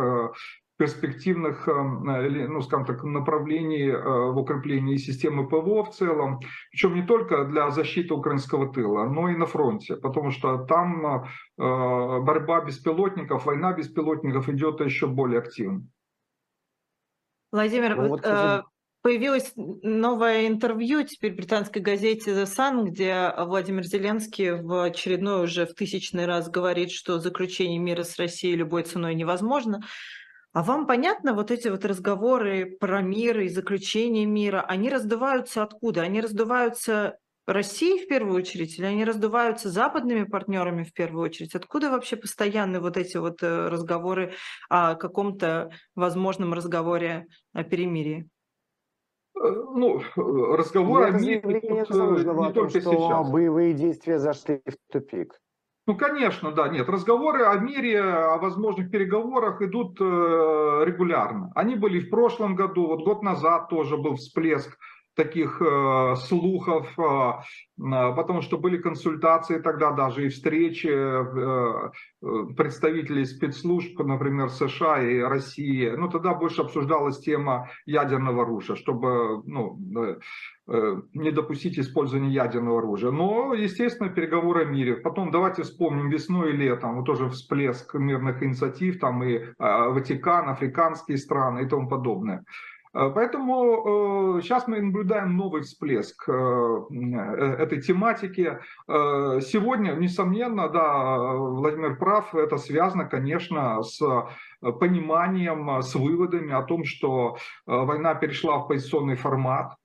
перспективных, 0.80 1.68
эм, 1.68 2.08
э, 2.08 2.48
ну, 2.48 2.62
скажем 2.62 2.86
так, 2.86 3.04
направлений 3.04 3.90
э, 3.90 4.32
в 4.32 4.38
укреплении 4.38 4.96
системы 4.96 5.46
ПВО 5.46 5.84
в 5.84 5.90
целом, 5.90 6.40
причем 6.70 6.94
не 6.94 7.02
только 7.02 7.44
для 7.44 7.70
защиты 7.70 8.14
украинского 8.14 8.72
тыла, 8.72 9.04
но 9.04 9.28
и 9.28 9.36
на 9.36 9.44
фронте, 9.44 9.96
потому 9.96 10.30
что 10.30 10.64
там 10.64 11.04
э, 11.06 11.20
борьба 11.58 12.64
беспилотников, 12.64 13.44
война 13.44 13.74
беспилотников 13.74 14.48
идет 14.48 14.80
еще 14.80 15.06
более 15.06 15.40
активно. 15.40 15.82
Владимир, 17.52 17.96
ну, 17.96 18.08
вот, 18.08 18.24
э, 18.24 18.62
появилось 19.02 19.52
новое 19.56 20.48
интервью 20.48 21.02
теперь 21.02 21.34
в 21.34 21.36
британской 21.36 21.82
газете 21.82 22.30
The 22.30 22.44
Sun, 22.46 22.84
где 22.84 23.34
Владимир 23.36 23.84
Зеленский 23.84 24.52
в 24.52 24.82
очередной 24.82 25.44
уже 25.44 25.66
в 25.66 25.74
тысячный 25.74 26.24
раз 26.24 26.48
говорит, 26.48 26.90
что 26.90 27.18
заключение 27.18 27.78
мира 27.78 28.02
с 28.02 28.18
Россией 28.18 28.56
любой 28.56 28.84
ценой 28.84 29.14
невозможно. 29.14 29.82
А 30.52 30.62
вам 30.62 30.86
понятно 30.86 31.32
вот 31.32 31.50
эти 31.50 31.68
вот 31.68 31.84
разговоры 31.84 32.76
про 32.80 33.02
мир 33.02 33.40
и 33.40 33.48
заключение 33.48 34.26
мира, 34.26 34.62
они 34.62 34.90
раздуваются 34.90 35.62
откуда? 35.62 36.02
Они 36.02 36.20
раздуваются 36.20 37.18
Россией 37.46 38.04
в 38.04 38.08
первую 38.08 38.36
очередь, 38.36 38.78
или 38.78 38.84
они 38.84 39.04
раздуваются 39.04 39.70
западными 39.70 40.24
партнерами 40.24 40.82
в 40.82 40.92
первую 40.92 41.24
очередь? 41.24 41.54
Откуда 41.54 41.90
вообще 41.90 42.16
постоянные 42.16 42.80
вот 42.80 42.96
эти 42.96 43.16
вот 43.16 43.42
э, 43.42 43.68
разговоры 43.68 44.34
о 44.68 44.96
каком-то 44.96 45.70
возможном 45.94 46.52
разговоре 46.52 47.26
о 47.52 47.62
перемирии? 47.62 48.28
Э, 49.36 49.40
ну, 49.42 50.02
разговор 50.16 51.04
о 51.04 51.10
мире 51.10 51.42
не, 51.44 51.58
не, 51.58 52.48
не 52.48 52.52
только 52.52 52.80
что 52.80 52.92
сейчас. 52.92 53.30
боевые 53.30 53.72
действия 53.72 54.18
зашли 54.18 54.62
в 54.66 54.92
тупик. 54.92 55.40
Ну, 55.90 55.96
конечно, 55.96 56.52
да, 56.52 56.68
нет. 56.68 56.88
Разговоры 56.88 57.42
о 57.42 57.56
мире, 57.56 58.00
о 58.00 58.38
возможных 58.38 58.92
переговорах 58.92 59.60
идут 59.60 60.00
э, 60.00 60.04
регулярно. 60.86 61.50
Они 61.56 61.74
были 61.74 61.98
в 61.98 62.10
прошлом 62.10 62.54
году, 62.54 62.86
вот 62.86 63.02
год 63.02 63.24
назад 63.24 63.68
тоже 63.68 63.96
был 63.96 64.14
всплеск 64.14 64.78
таких 65.14 65.60
э, 65.60 66.14
слухов, 66.16 66.88
э, 66.98 67.02
э, 67.02 68.14
потому 68.14 68.42
что 68.42 68.58
были 68.58 68.78
консультации 68.78 69.58
тогда 69.58 69.92
даже 69.92 70.26
и 70.26 70.28
встречи 70.28 70.88
э, 70.88 71.90
э, 72.22 72.54
представителей 72.56 73.24
спецслужб, 73.24 73.98
например, 73.98 74.50
США 74.50 75.02
и 75.02 75.18
России. 75.20 75.90
Ну, 75.90 76.08
тогда 76.08 76.34
больше 76.34 76.62
обсуждалась 76.62 77.18
тема 77.18 77.68
ядерного 77.86 78.42
оружия, 78.42 78.76
чтобы 78.76 79.42
ну, 79.46 79.78
э, 80.68 80.96
не 81.14 81.32
допустить 81.32 81.78
использования 81.78 82.30
ядерного 82.30 82.78
оружия. 82.78 83.10
Но, 83.10 83.54
естественно, 83.54 84.10
переговоры 84.10 84.62
о 84.62 84.66
мире. 84.66 84.96
Потом 84.96 85.30
давайте 85.30 85.62
вспомним 85.62 86.08
весну 86.08 86.46
и 86.46 86.52
летом, 86.52 86.96
вот 86.96 87.06
тоже 87.06 87.28
всплеск 87.28 87.94
мирных 87.94 88.42
инициатив, 88.42 89.00
там 89.00 89.24
и 89.24 89.40
Ватикан, 89.58 90.48
африканские 90.48 91.18
страны 91.18 91.64
и 91.64 91.68
тому 91.68 91.88
подобное. 91.88 92.44
Э, 92.92 93.10
поэтому 93.14 94.40
сейчас 94.42 94.66
э, 94.66 94.70
мы 94.70 94.80
наблюдаем 94.80 95.36
новый 95.36 95.62
всплеск 95.62 96.28
э, 96.28 96.32
этой 97.58 97.80
тематики. 97.80 98.58
Сегодня, 98.88 99.92
несомненно, 99.92 100.68
да, 100.68 101.16
Владимир 101.34 101.96
прав, 101.96 102.34
это 102.34 102.56
связано, 102.56 103.04
конечно, 103.04 103.82
с 103.82 104.00
пониманием, 104.60 105.82
с 105.82 105.94
выводами 105.94 106.52
о 106.52 106.62
том, 106.62 106.84
что 106.84 107.36
война 107.66 108.14
перешла 108.14 108.58
в 108.58 108.68
позиционный 108.68 109.16
формат, 109.16 109.76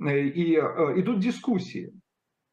и 0.00 0.54
идут 0.54 1.20
дискуссии 1.20 1.92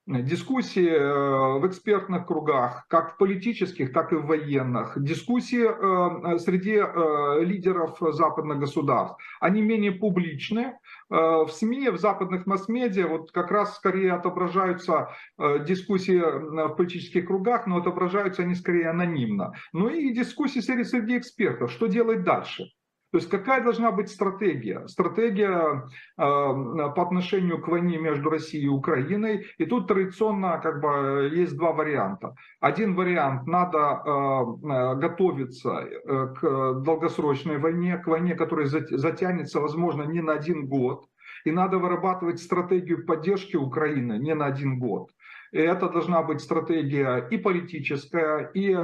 дискуссии 0.08 0.88
э, 0.88 1.60
в 1.60 1.68
экспертных 1.68 2.28
кругах, 2.28 2.86
как 2.90 3.14
в 3.14 3.18
политических, 3.18 3.92
так 3.92 4.14
и 4.14 4.16
в 4.16 4.26
военных, 4.28 4.94
дискуссии 5.02 5.66
э, 5.66 6.38
среди 6.38 6.76
э, 6.76 7.44
лидеров 7.44 7.98
западных 8.00 8.60
государств. 8.60 9.18
Они 9.40 9.62
менее 9.62 9.92
публичны. 9.92 10.78
В 11.08 11.50
СМИ, 11.50 11.90
в 11.90 11.98
западных 11.98 12.48
масс-медиа 12.48 13.08
вот 13.08 13.32
как 13.32 13.52
раз 13.52 13.76
скорее 13.76 14.14
отображаются 14.14 15.10
дискуссии 15.38 16.18
в 16.18 16.76
политических 16.76 17.28
кругах, 17.28 17.68
но 17.68 17.78
отображаются 17.78 18.42
они 18.42 18.56
скорее 18.56 18.90
анонимно. 18.90 19.54
Ну 19.72 19.90
и 19.90 20.14
дискуссии 20.14 20.62
среди, 20.62 20.84
среди 20.84 21.18
экспертов, 21.18 21.72
что 21.72 21.86
делать 21.86 22.24
дальше. 22.24 22.66
То 23.16 23.20
есть 23.20 23.30
какая 23.30 23.64
должна 23.64 23.94
быть 23.94 24.10
стратегия? 24.10 24.86
Стратегия 24.90 25.88
э, 26.18 26.18
по 26.18 27.02
отношению 27.02 27.62
к 27.62 27.70
войне 27.70 27.98
между 27.98 28.30
Россией 28.30 28.66
и 28.66 28.68
Украиной. 28.68 29.46
И 29.58 29.66
тут 29.66 29.88
традиционно 29.88 30.60
как 30.62 30.82
бы 30.82 31.32
есть 31.34 31.56
два 31.56 31.72
варианта. 31.72 32.36
Один 32.60 32.94
вариант– 32.94 33.48
надо 33.48 33.78
э, 34.06 34.96
готовиться 35.00 35.70
э, 35.80 36.34
к 36.38 36.74
долгосрочной 36.84 37.58
войне, 37.58 37.98
к 37.98 38.08
войне, 38.08 38.36
которая 38.36 38.68
затянется, 38.68 39.62
возможно, 39.62 40.04
не 40.04 40.20
на 40.20 40.34
один 40.34 40.68
год. 40.68 41.06
И 41.46 41.52
надо 41.52 41.78
вырабатывать 41.78 42.42
стратегию 42.42 43.06
поддержки 43.06 43.56
Украины 43.56 44.20
не 44.20 44.36
на 44.36 44.48
один 44.48 44.78
год. 44.78 45.10
И 45.54 45.60
это 45.60 45.88
должна 45.88 46.22
быть 46.22 46.42
стратегия 46.42 47.26
и 47.32 47.38
политическая, 47.38 48.52
и 48.54 48.72
э, 48.74 48.78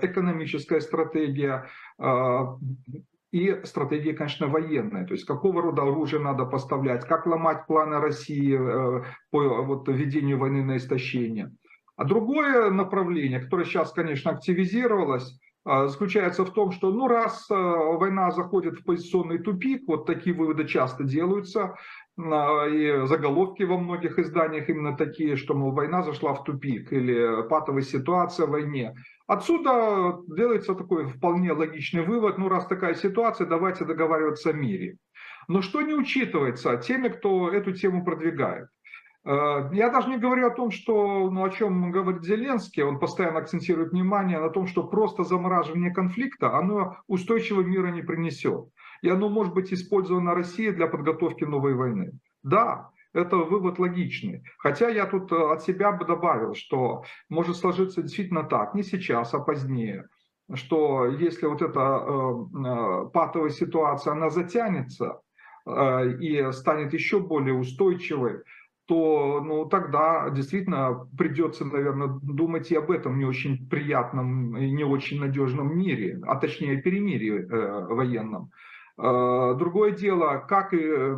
экономическая 0.00 0.80
стратегия, 0.80 1.68
э, 1.98 2.46
и 3.32 3.60
стратегия, 3.64 4.12
конечно, 4.12 4.48
военная, 4.48 5.06
то 5.06 5.12
есть 5.14 5.24
какого 5.24 5.62
рода 5.62 5.82
оружие 5.82 6.20
надо 6.20 6.44
поставлять, 6.44 7.06
как 7.06 7.26
ломать 7.26 7.66
планы 7.66 8.00
России 8.00 8.58
э, 8.58 9.04
по 9.30 9.62
вот, 9.62 9.88
ведению 9.88 10.38
войны 10.38 10.64
на 10.64 10.76
истощение. 10.76 11.52
А 11.96 12.04
другое 12.04 12.70
направление, 12.70 13.40
которое 13.40 13.64
сейчас, 13.64 13.92
конечно, 13.92 14.32
активизировалось, 14.32 15.38
э, 15.64 15.86
заключается 15.86 16.44
в 16.44 16.52
том, 16.52 16.72
что 16.72 16.90
ну 16.90 17.06
раз 17.06 17.48
э, 17.50 17.54
война 17.54 18.32
заходит 18.32 18.80
в 18.80 18.84
позиционный 18.84 19.38
тупик, 19.38 19.82
вот 19.86 20.06
такие 20.06 20.34
выводы 20.34 20.66
часто 20.66 21.04
делаются, 21.04 21.76
и 22.18 23.02
заголовки 23.06 23.62
во 23.62 23.78
многих 23.78 24.18
изданиях 24.18 24.68
именно 24.68 24.94
такие, 24.94 25.36
что, 25.36 25.54
мол, 25.54 25.72
война 25.72 26.02
зашла 26.02 26.34
в 26.34 26.44
тупик 26.44 26.92
или 26.92 27.48
патовая 27.48 27.80
ситуация 27.80 28.46
в 28.46 28.50
войне. 28.50 28.94
Отсюда 29.30 30.18
делается 30.26 30.74
такой 30.74 31.06
вполне 31.06 31.52
логичный 31.52 32.04
вывод, 32.04 32.36
ну 32.36 32.48
раз 32.48 32.66
такая 32.66 32.94
ситуация, 32.94 33.46
давайте 33.46 33.84
договариваться 33.84 34.50
о 34.50 34.54
мире. 34.54 34.96
Но 35.46 35.62
что 35.62 35.82
не 35.82 35.94
учитывается 35.94 36.76
теми, 36.78 37.06
кто 37.10 37.48
эту 37.48 37.70
тему 37.70 38.04
продвигает? 38.04 38.66
Э, 39.24 39.70
я 39.72 39.90
даже 39.90 40.08
не 40.08 40.18
говорю 40.18 40.48
о 40.48 40.56
том, 40.56 40.72
что, 40.72 41.30
ну, 41.30 41.44
о 41.44 41.50
чем 41.50 41.92
говорит 41.92 42.24
Зеленский, 42.24 42.82
он 42.82 42.98
постоянно 42.98 43.38
акцентирует 43.38 43.92
внимание 43.92 44.40
на 44.40 44.50
том, 44.50 44.66
что 44.66 44.82
просто 44.82 45.22
замораживание 45.22 45.94
конфликта, 45.94 46.58
оно 46.58 46.96
устойчивого 47.06 47.62
мира 47.62 47.92
не 47.92 48.02
принесет. 48.02 48.64
И 49.00 49.08
оно 49.08 49.28
может 49.28 49.54
быть 49.54 49.72
использовано 49.72 50.34
Россией 50.34 50.72
для 50.72 50.88
подготовки 50.88 51.44
новой 51.44 51.74
войны. 51.74 52.18
Да, 52.42 52.90
это 53.12 53.36
вывод 53.36 53.78
логичный. 53.78 54.42
Хотя 54.58 54.88
я 54.88 55.06
тут 55.06 55.32
э, 55.32 55.36
от 55.36 55.62
себя 55.62 55.92
бы 55.92 56.04
добавил, 56.04 56.54
что 56.54 57.04
может 57.28 57.56
сложиться 57.56 58.02
действительно 58.02 58.44
так, 58.44 58.74
не 58.74 58.82
сейчас, 58.82 59.34
а 59.34 59.40
позднее, 59.40 60.06
что 60.54 61.06
если 61.06 61.46
вот 61.46 61.62
эта 61.62 61.80
э, 61.80 63.06
э, 63.06 63.10
патовая 63.12 63.50
ситуация, 63.50 64.12
она 64.12 64.30
затянется 64.30 65.20
и 65.66 66.48
станет 66.52 66.94
еще 66.94 67.20
более 67.20 67.54
устойчивой, 67.54 68.42
то 68.90 69.40
ну, 69.40 69.66
тогда 69.66 70.28
действительно 70.30 71.06
придется, 71.16 71.64
наверное, 71.64 72.08
думать 72.08 72.72
и 72.72 72.76
об 72.76 72.90
этом 72.90 73.20
не 73.20 73.24
очень 73.24 73.68
приятном 73.68 74.56
и 74.56 74.68
не 74.68 74.82
очень 74.82 75.20
надежном 75.20 75.78
мире, 75.78 76.18
а 76.26 76.34
точнее 76.34 76.82
перемирии 76.82 77.38
э, 77.38 77.94
военном. 77.94 78.50
Э, 79.02 79.54
другое 79.58 79.92
дело, 79.92 80.44
как, 80.48 80.74
э, 80.74 81.16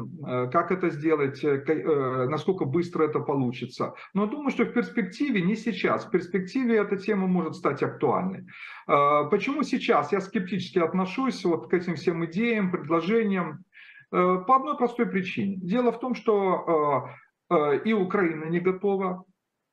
как 0.53 0.71
это 0.71 0.91
сделать, 0.91 1.43
э, 1.45 2.27
насколько 2.29 2.65
быстро 2.65 3.05
это 3.05 3.21
получится. 3.21 3.95
Но 4.15 4.27
думаю, 4.27 4.51
что 4.51 4.65
в 4.65 4.73
перспективе, 4.73 5.43
не 5.43 5.57
сейчас, 5.57 6.07
в 6.07 6.11
перспективе 6.11 6.77
эта 6.77 6.97
тема 6.97 7.27
может 7.27 7.57
стать 7.57 7.83
актуальной. 7.83 8.47
Почему 8.87 9.62
сейчас? 9.62 10.12
Я 10.12 10.21
скептически 10.21 10.79
отношусь 10.79 11.45
вот 11.45 11.71
к 11.71 11.75
этим 11.75 11.95
всем 11.95 12.25
идеям, 12.25 12.71
предложениям. 12.71 13.65
По 14.11 14.57
одной 14.57 14.77
простой 14.77 15.07
причине. 15.07 15.57
Дело 15.62 15.91
в 15.91 15.99
том, 15.99 16.15
что 16.15 17.09
Э, 17.53 17.79
и 17.85 17.93
Украина 17.93 18.45
не 18.45 18.61
готова 18.61 19.25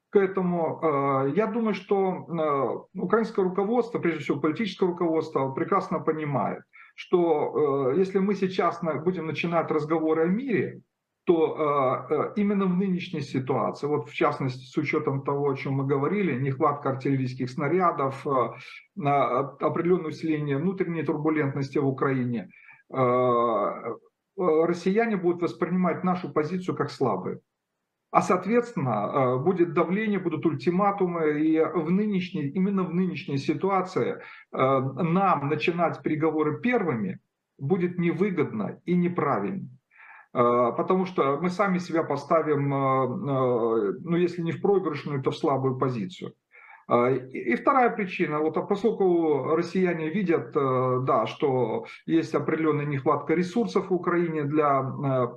к 0.10 0.16
этому. 0.16 0.80
Э, 0.82 1.32
я 1.36 1.48
думаю, 1.48 1.74
что 1.74 2.25
э, 2.94 3.00
украинское 3.00 3.46
руководство, 3.46 4.00
прежде 4.00 4.24
всего 4.24 4.39
политическое 4.39 4.88
руководство, 4.88 5.51
прекрасно 5.51 6.00
понимает, 6.00 6.63
что 7.00 7.94
если 7.96 8.20
мы 8.20 8.36
сейчас 8.36 8.82
будем 9.06 9.27
начинать 9.27 9.72
разговоры 9.72 10.24
о 10.24 10.27
мире, 10.27 10.82
то 11.24 12.34
именно 12.36 12.65
в 12.65 12.75
нынешней 12.75 13.22
ситуации, 13.22 13.88
вот 13.88 14.10
в 14.10 14.13
частности 14.13 14.65
с 14.65 14.75
учетом 14.75 15.24
того, 15.24 15.50
о 15.50 15.56
чем 15.56 15.75
мы 15.75 15.86
говорили, 15.86 16.38
нехватка 16.38 16.89
артиллерийских 16.89 17.50
снарядов, 17.50 18.27
определенное 18.98 20.10
усиление 20.10 20.58
внутренней 20.58 21.03
турбулентности 21.03 21.77
в 21.77 21.88
Украине, 21.88 22.50
россияне 24.36 25.15
будут 25.15 25.41
воспринимать 25.41 26.03
нашу 26.03 26.34
позицию 26.34 26.75
как 26.75 26.91
слабую. 26.91 27.39
А 28.12 28.22
соответственно, 28.22 28.89
э, 28.89 29.38
будет 29.38 29.74
давление, 29.74 30.20
будут 30.20 30.46
ультиматумы, 30.46 31.42
и 31.42 31.60
в 31.62 31.92
нынешней, 31.92 32.50
именно 32.50 32.84
в 32.84 32.94
нынешней 32.94 33.38
ситуации 33.38 34.16
э, 34.16 34.18
нам 34.51 35.48
начинать 35.48 36.01
переговоры 36.01 36.60
первыми 36.60 37.20
будет 37.60 38.00
невыгодно 38.00 38.82
и 38.86 38.96
неправильно. 38.96 39.68
Э, 40.34 40.72
потому 40.75 41.06
что 41.06 41.38
мы 41.39 41.50
сами 41.51 41.78
себя 41.78 42.04
поставим, 42.04 42.70
ну 42.70 44.16
если 44.16 44.42
не 44.42 44.54
в 44.54 44.62
проигрышную, 44.62 45.22
то 45.22 45.30
в 45.30 45.38
слабую 45.38 45.78
позицию. 45.78 46.34
И 47.32 47.56
вторая 47.56 47.92
причина, 47.92 48.39
вот 48.39 48.56
поскольку 48.68 49.56
россияне 49.56 50.10
видят, 50.10 50.54
да, 50.54 51.28
что 51.28 51.86
есть 52.08 52.34
определенная 52.34 52.86
нехватка 52.86 53.36
ресурсов 53.36 53.92
в 53.92 53.94
Украине 53.94 54.46
для 54.46 54.82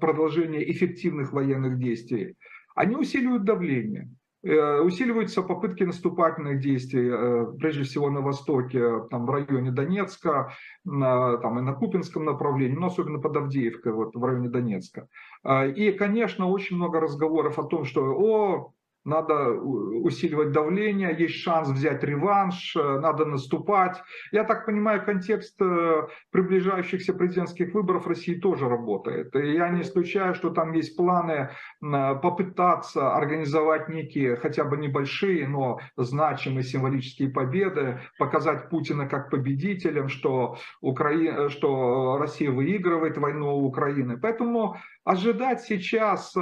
продолжения 0.01 0.71
эффективных 0.73 1.35
военных 1.35 1.79
действий, 1.79 2.37
они 2.75 2.97
усиливают 2.97 3.45
давление. 3.45 4.09
Э, 4.45 4.81
усиливаются 4.81 5.43
попытки 5.43 5.85
наступательных 5.85 6.61
действий, 6.61 7.09
э, 7.13 7.47
прежде 7.61 7.85
всего 7.85 8.11
на 8.11 8.23
востоке, 8.23 9.05
там, 9.09 9.25
в 9.25 9.31
районе 9.31 9.71
Донецка, 9.71 10.53
на, 10.85 11.37
там, 11.37 11.61
и 11.61 11.63
на 11.63 11.75
Купинском 11.75 12.25
направлении, 12.25 12.75
но 12.75 12.89
особенно 12.89 13.21
под 13.21 13.37
Авдеевкой, 13.37 13.93
вот, 13.93 14.17
в 14.17 14.25
районе 14.25 14.49
Донецка. 14.49 15.07
А, 15.45 15.65
и, 15.65 15.93
конечно, 15.93 16.49
очень 16.49 16.75
много 16.75 16.99
разговоров 16.99 17.61
о 17.61 17.63
том, 17.63 17.85
что 17.85 18.03
о, 18.03 18.73
надо 19.05 19.51
усиливать 19.53 20.53
давление, 20.53 21.15
есть 21.19 21.37
шанс 21.37 21.69
взять 21.69 22.05
реванш, 22.05 22.77
э, 22.77 23.01
надо 23.01 23.25
наступать. 23.25 24.03
Я 24.31 24.45
так 24.45 24.67
понимаю, 24.67 25.05
контекст 25.05 25.61
э, 25.61 26.07
приближающихся 26.31 27.13
президентских 27.15 27.75
выборов 27.75 28.07
России 28.07 28.35
тоже 28.35 28.69
работает. 28.69 29.35
И 29.35 29.53
я 29.55 29.69
не 29.71 29.83
исключаю, 29.83 30.35
что 30.35 30.51
там 30.51 30.73
есть 30.73 30.97
планы 30.97 31.51
попытаться 31.81 33.15
организовать 33.15 33.89
некие, 33.89 34.37
хотя 34.37 34.65
бы 34.65 34.77
небольшие, 34.77 35.49
но 35.49 35.81
значимые 35.97 36.65
символические 36.65 37.31
победы, 37.31 38.01
показать 38.19 38.71
Путина 38.71 39.09
как 39.09 39.31
победителем, 39.31 40.09
что, 40.09 40.57
Украина, 40.81 41.49
что 41.49 42.19
Россия 42.19 42.51
выигрывает 42.51 43.19
войну 43.19 43.57
Украины. 43.65 44.19
Поэтому 44.19 44.77
ожидать 45.05 45.63
сейчас 45.63 46.37
э, 46.37 46.41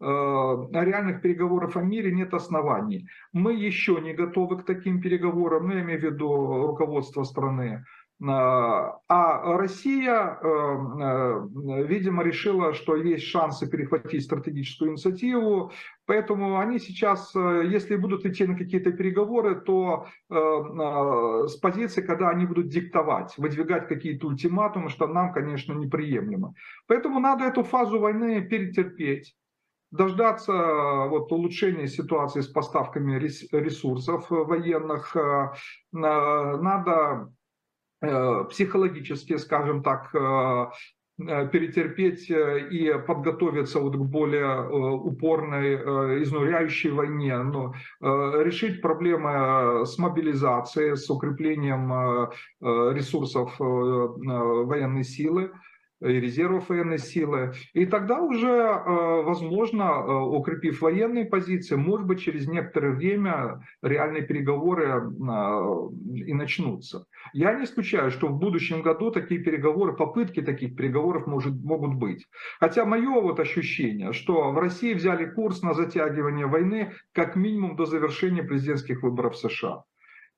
реальных 0.00 1.20
переговоров 1.20 1.76
о 1.76 1.82
мире 1.82 2.12
нет 2.12 2.34
оснований. 2.34 3.06
Мы 3.32 3.54
еще 3.54 4.00
не 4.00 4.14
готовы 4.14 4.58
к 4.58 4.66
таким 4.66 5.00
переговорам, 5.00 5.68
ну, 5.68 5.74
я 5.74 5.82
имею 5.82 6.00
в 6.00 6.04
виду 6.04 6.66
руководство 6.66 7.24
страны. 7.24 7.84
А, 8.24 9.00
а 9.08 9.56
Россия, 9.56 10.38
э, 10.40 10.46
э, 10.46 11.84
видимо, 11.86 12.22
решила, 12.22 12.72
что 12.72 12.94
есть 12.94 13.24
шансы 13.24 13.68
перехватить 13.68 14.22
стратегическую 14.22 14.92
инициативу, 14.92 15.72
поэтому 16.06 16.58
они 16.58 16.78
сейчас, 16.78 17.34
э, 17.34 17.64
если 17.66 17.96
будут 17.96 18.24
идти 18.24 18.44
на 18.46 18.56
какие-то 18.56 18.92
переговоры, 18.92 19.60
то 19.60 20.06
с 20.28 21.56
позиции, 21.56 22.02
когда 22.02 22.30
они 22.30 22.46
будут 22.46 22.68
диктовать, 22.68 23.36
выдвигать 23.38 23.88
какие-то 23.88 24.28
ультиматумы, 24.28 24.88
что 24.88 25.06
нам, 25.06 25.32
конечно, 25.32 25.72
неприемлемо. 25.72 26.54
Поэтому 26.86 27.20
надо 27.20 27.44
эту 27.44 27.64
фазу 27.64 27.98
войны 27.98 28.40
перетерпеть 28.42 29.34
дождаться 29.90 30.52
вот, 30.52 31.30
улучшения 31.32 31.86
ситуации 31.86 32.40
с 32.40 32.48
поставками 32.48 33.18
ресурсов 33.18 34.30
военных. 34.30 35.14
Надо 35.92 37.28
Э, 37.41 37.41
психологически, 38.02 39.36
скажем 39.36 39.82
так, 39.82 40.12
э, 40.14 40.66
э, 41.28 41.48
перетерпеть 41.48 42.28
и 42.28 42.92
подготовиться 43.06 43.78
вот 43.78 43.94
к 43.94 44.00
более 44.00 44.68
упорной, 44.68 46.22
изнуряющей 46.22 46.90
войне, 46.90 47.36
но 47.38 47.74
решить 48.00 48.82
проблемы 48.82 49.86
с 49.86 49.98
мобилизацией, 49.98 50.96
с 50.96 51.08
укреплением 51.10 52.30
ресурсов 52.60 53.54
военной 53.58 55.04
силы, 55.04 55.52
и 56.02 56.20
резервов 56.20 56.68
военной 56.68 56.98
силы. 56.98 57.52
И 57.72 57.86
тогда 57.86 58.20
уже, 58.20 58.48
э, 58.48 59.22
возможно, 59.22 59.82
э, 59.82 60.12
укрепив 60.12 60.80
военные 60.80 61.24
позиции, 61.24 61.76
может 61.76 62.06
быть, 62.06 62.20
через 62.20 62.48
некоторое 62.48 62.92
время 62.92 63.62
реальные 63.82 64.22
переговоры 64.22 64.86
э, 64.86 66.24
и 66.26 66.34
начнутся. 66.34 67.06
Я 67.32 67.54
не 67.54 67.64
исключаю, 67.64 68.10
что 68.10 68.28
в 68.28 68.38
будущем 68.38 68.82
году 68.82 69.10
такие 69.10 69.40
переговоры, 69.40 69.94
попытки 69.94 70.42
таких 70.42 70.76
переговоров 70.76 71.26
может, 71.26 71.54
могут 71.54 71.94
быть. 71.94 72.26
Хотя 72.58 72.84
мое 72.84 73.20
вот 73.20 73.38
ощущение, 73.40 74.12
что 74.12 74.52
в 74.52 74.58
России 74.58 74.94
взяли 74.94 75.26
курс 75.26 75.62
на 75.62 75.74
затягивание 75.74 76.46
войны 76.46 76.92
как 77.12 77.36
минимум 77.36 77.76
до 77.76 77.86
завершения 77.86 78.42
президентских 78.42 79.02
выборов 79.02 79.34
в 79.34 79.38
США. 79.38 79.84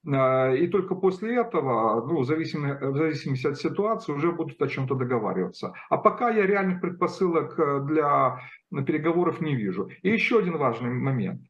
А, 0.07 0.53
и 0.53 0.67
только 0.67 0.95
после 0.95 1.37
этого, 1.37 2.07
ну, 2.07 2.21
в, 2.21 2.25
зависимости, 2.25 2.85
в 2.85 2.97
зависимости 2.97 3.47
от 3.47 3.59
ситуации, 3.59 4.13
уже 4.13 4.33
будут 4.33 4.61
о 4.61 4.69
чем-то 4.69 4.95
договариваться. 4.95 5.73
А 5.89 5.97
пока 5.97 6.31
я 6.31 6.47
реальных 6.47 6.81
предпосылок 6.81 7.59
э, 7.59 7.81
для 7.85 8.41
переговоров 8.87 9.41
не 9.41 9.55
вижу. 9.55 9.89
И 10.03 10.11
еще 10.11 10.39
один 10.39 10.59
важный 10.59 10.91
момент. 10.91 11.43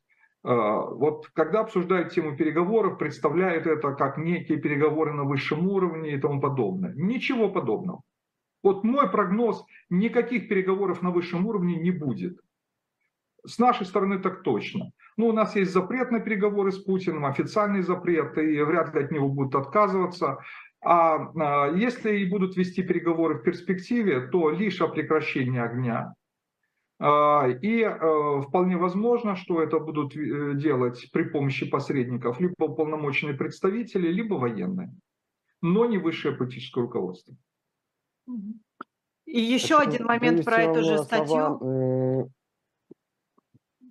А, 0.45 0.83
вот 0.83 1.29
когда 1.33 1.61
обсуждают 1.61 2.13
тему 2.13 2.37
переговоров, 2.37 2.99
представляют 2.99 3.67
это 3.67 3.93
как 3.93 4.19
некие 4.19 4.59
переговоры 4.59 5.13
на 5.13 5.25
высшем 5.25 5.67
уровне 5.69 6.15
и 6.15 6.21
тому 6.21 6.41
подобное. 6.41 6.93
Ничего 6.95 7.49
подобного. 7.49 8.03
Вот 8.63 8.85
мой 8.85 9.11
прогноз, 9.11 9.65
никаких 9.91 10.49
переговоров 10.49 11.03
на 11.03 11.11
высшем 11.11 11.47
уровне 11.47 11.77
не 11.77 11.91
будет. 11.91 12.39
С 13.47 13.59
нашей 13.59 13.85
стороны 13.85 14.19
так 14.21 14.43
точно. 14.43 14.93
Ну, 15.17 15.29
у 15.29 15.33
нас 15.33 15.55
есть 15.55 15.73
запрет 15.73 16.11
на 16.11 16.21
переговоры 16.21 16.73
с 16.73 16.79
Путиным, 16.79 17.25
официальный 17.25 17.83
запрет, 17.83 18.37
и 18.37 18.61
вряд 18.63 18.95
ли 18.95 19.05
от 19.05 19.13
него 19.13 19.29
будут 19.29 19.55
отказываться. 19.55 20.39
А, 20.85 21.31
а 21.37 21.71
если 21.71 22.19
и 22.19 22.29
будут 22.29 22.57
вести 22.57 22.83
переговоры 22.83 23.37
в 23.37 23.43
перспективе, 23.43 24.27
то 24.29 24.51
лишь 24.51 24.81
о 24.81 24.89
прекращении 24.89 25.61
огня. 25.61 26.15
А, 26.99 27.49
и 27.49 27.83
а, 27.83 28.41
вполне 28.43 28.77
возможно, 28.77 29.37
что 29.37 29.63
это 29.63 29.79
будут 29.79 30.17
э, 30.17 30.55
делать 30.55 31.09
при 31.13 31.25
помощи 31.25 31.69
посредников 31.69 32.41
либо 32.41 32.55
уполномоченные 32.65 33.37
представители, 33.37 34.09
либо 34.09 34.35
военные, 34.35 34.91
но 35.63 35.87
не 35.87 35.99
высшее 35.99 36.37
политическое 36.37 36.83
руководство. 36.83 37.35
И 39.27 39.41
еще 39.41 39.79
один 39.79 40.05
момент 40.05 40.45
про 40.45 40.63
эту 40.63 40.83
же 40.83 40.99
статью. 40.99 42.31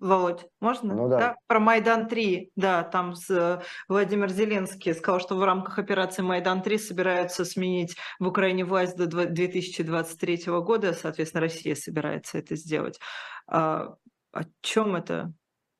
Володь, 0.03 0.45
можно? 0.59 0.93
Ну 0.93 1.07
да. 1.07 1.37
Про 1.47 1.61
Майдан-3, 1.61 2.49
да, 2.57 2.83
там 2.83 3.15
с, 3.15 3.29
э, 3.29 3.61
Владимир 3.87 4.29
Зеленский 4.29 4.93
сказал, 4.93 5.21
что 5.21 5.35
в 5.35 5.43
рамках 5.45 5.79
операции 5.79 6.21
Майдан-3 6.21 6.77
собираются 6.77 7.45
сменить 7.45 7.95
в 8.19 8.27
Украине 8.27 8.65
власть 8.65 8.97
до 8.97 9.07
2023 9.07 10.59
года, 10.59 10.91
соответственно, 10.91 11.39
Россия 11.39 11.73
собирается 11.75 12.37
это 12.37 12.57
сделать. 12.57 12.99
А, 13.47 13.95
о 14.33 14.41
чем 14.61 14.97
это? 14.97 15.31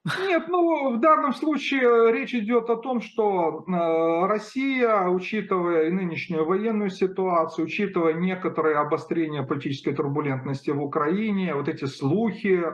Нет, 0.05 0.49
ну 0.49 0.97
в 0.97 0.99
данном 0.99 1.33
случае 1.33 2.11
речь 2.11 2.35
идет 2.35 2.69
о 2.69 2.75
том, 2.75 2.99
что 2.99 3.63
э, 3.65 4.27
Россия, 4.27 5.07
учитывая 5.07 5.91
нынешнюю 5.91 6.45
военную 6.45 6.89
ситуацию, 6.89 7.67
учитывая 7.67 8.13
некоторые 8.13 8.79
обострения 8.79 9.43
политической 9.43 9.93
турбулентности 9.93 10.71
в 10.71 10.83
Украине, 10.83 11.55
вот 11.55 11.69
эти 11.69 11.85
слухи 11.85 12.61
э, 12.61 12.69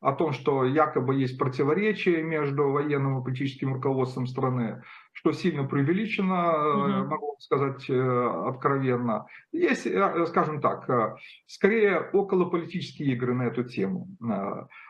о 0.00 0.12
том, 0.12 0.32
что 0.32 0.64
якобы 0.64 1.16
есть 1.16 1.38
противоречия 1.38 2.22
между 2.22 2.70
военным 2.70 3.18
и 3.18 3.24
политическим 3.24 3.74
руководством 3.74 4.28
страны, 4.28 4.84
что 5.14 5.32
сильно 5.32 5.64
преувеличено, 5.64 6.52
угу. 6.52 7.08
могу 7.08 7.36
сказать 7.38 7.88
откровенно. 7.88 9.26
Есть, 9.52 9.88
скажем 10.28 10.60
так, 10.60 11.16
скорее 11.46 12.10
околополитические 12.12 13.14
игры 13.14 13.34
на 13.34 13.44
эту 13.44 13.64
тему 13.64 14.08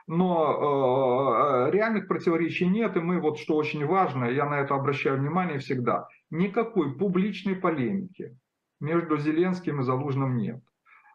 но 0.06 1.66
э, 1.66 1.70
реальных 1.70 2.08
противоречий 2.08 2.66
нет, 2.66 2.96
и 2.96 3.00
мы 3.00 3.20
вот 3.20 3.38
что 3.38 3.56
очень 3.56 3.87
важно, 3.87 4.26
я 4.26 4.48
на 4.48 4.60
это 4.60 4.74
обращаю 4.74 5.18
внимание 5.18 5.58
всегда, 5.58 6.06
никакой 6.30 6.96
публичной 6.96 7.56
полемики 7.56 8.37
между 8.80 9.16
Зеленским 9.16 9.80
и 9.80 9.84
Залужным 9.84 10.37
нет. 10.37 10.60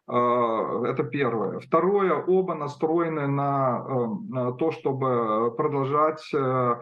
Э, 0.10 0.86
это 0.88 1.04
первое. 1.04 1.60
Второе, 1.60 2.16
оба 2.16 2.56
настроены 2.56 3.28
на, 3.28 3.86
э, 3.88 4.54
то, 4.58 4.72
чтобы 4.72 5.54
продолжать 5.56 6.28
э, 6.34 6.76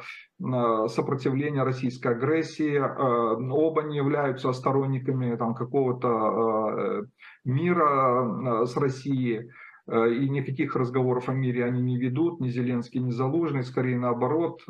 сопротивление 0.87 1.63
российской 1.63 2.13
агрессии. 2.13 2.77
Оба 2.79 3.83
не 3.83 3.97
являются 3.97 4.53
сторонниками 4.53 5.35
там, 5.35 5.55
какого-то 5.55 7.05
мира 7.43 8.65
с 8.65 8.77
Россией. 8.77 9.49
И 9.89 10.29
никаких 10.29 10.75
разговоров 10.75 11.29
о 11.29 11.33
мире 11.33 11.63
они 11.63 11.81
не 11.81 11.97
ведут, 11.97 12.41
ни 12.41 12.49
Зеленский, 12.49 12.99
ни 12.99 13.09
Залужный, 13.09 13.63
скорее 13.63 13.97
наоборот. 13.97 14.61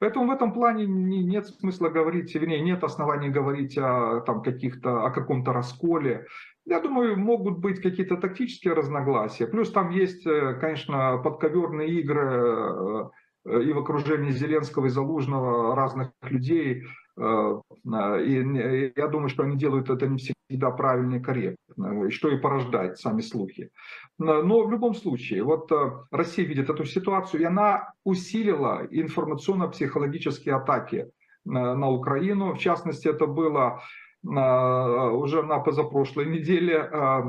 Поэтому 0.00 0.28
в 0.28 0.30
этом 0.30 0.52
плане 0.52 0.86
нет 0.86 1.46
смысла 1.46 1.88
говорить, 1.88 2.34
вернее, 2.34 2.62
нет 2.62 2.82
оснований 2.82 3.28
говорить 3.28 3.76
о 3.78 4.22
там, 4.22 4.42
каких-то, 4.42 5.04
о 5.04 5.10
каком-то 5.10 5.52
расколе. 5.52 6.26
Я 6.66 6.80
думаю, 6.80 7.16
могут 7.16 7.58
быть 7.58 7.80
какие-то 7.80 8.16
тактические 8.16 8.74
разногласия. 8.74 9.46
Плюс 9.46 9.70
там 9.70 9.90
есть, 9.90 10.26
э, 10.26 10.54
конечно, 10.60 11.18
подковерные 11.18 12.00
игры 12.00 13.10
и 13.44 13.72
в 13.72 13.78
окружении 13.78 14.32
Зеленского 14.32 14.86
и 14.86 14.88
Залужного 14.88 15.76
разных 15.76 16.10
людей. 16.22 16.82
И 17.16 18.92
я 18.96 19.08
думаю, 19.08 19.28
что 19.28 19.44
они 19.44 19.56
делают 19.56 19.88
это 19.88 20.08
не 20.08 20.18
всегда 20.18 20.70
правильно 20.72 21.14
и 21.14 21.20
корректно, 21.20 22.10
что 22.10 22.28
и 22.28 22.38
порождает 22.38 22.98
сами 22.98 23.20
слухи. 23.20 23.70
Но 24.18 24.64
в 24.64 24.70
любом 24.70 24.94
случае, 24.94 25.42
вот 25.42 25.70
э, 25.70 25.92
Россия 26.10 26.46
видит 26.46 26.70
эту 26.70 26.84
ситуацию, 26.84 27.42
и 27.42 27.44
она 27.44 27.92
усилила 28.04 28.86
информационно-психологические 28.90 30.56
атаки 30.56 31.10
на 31.44 31.88
Украину. 31.88 32.54
В 32.54 32.58
частности, 32.58 33.06
это 33.08 33.26
было 33.26 33.80
э, 33.80 34.05
уже 34.26 35.42
на 35.42 35.60
позапрошлой 35.60 36.26
неделе, 36.26 36.74
э, 36.74 37.22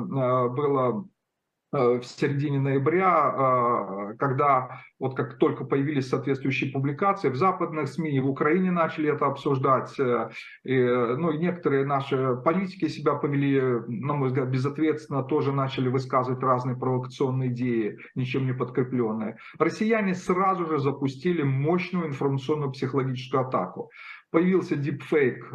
было 0.49 1.05
Э, 1.73 1.99
в 1.99 2.05
середине 2.05 2.59
ноября, 2.59 3.33
э, 4.13 4.17
когда 4.17 4.81
вот 4.99 5.17
как 5.17 5.37
только 5.37 5.65
появились 5.65 6.07
соответствующие 6.07 6.71
публикации 6.71 7.27
в 7.27 7.35
западных 7.35 7.89
СМИ, 7.89 8.21
в 8.21 8.29
Украине 8.29 8.71
начали 8.71 9.13
это 9.13 9.25
обсуждать, 9.25 9.99
э, 9.99 10.29
и, 10.63 10.81
ну 10.81 11.31
и 11.31 11.37
некоторые 11.37 11.85
наши 11.85 12.37
политики 12.45 12.87
себя 12.87 13.15
повели, 13.15 13.59
на 13.89 14.13
мой 14.13 14.29
взгляд, 14.29 14.47
безответственно, 14.47 15.23
тоже 15.23 15.51
начали 15.51 15.89
высказывать 15.89 16.41
разные 16.41 16.77
провокационные 16.77 17.49
идеи, 17.49 17.97
ничем 18.15 18.45
не 18.45 18.53
подкрепленные. 18.53 19.35
Россияне 19.59 20.15
сразу 20.15 20.65
же 20.67 20.79
запустили 20.79 21.43
мощную 21.43 22.07
информационную 22.07 22.71
психологическую 22.71 23.45
атаку. 23.45 23.91
Появился 24.31 24.77
дипфейк 24.77 25.51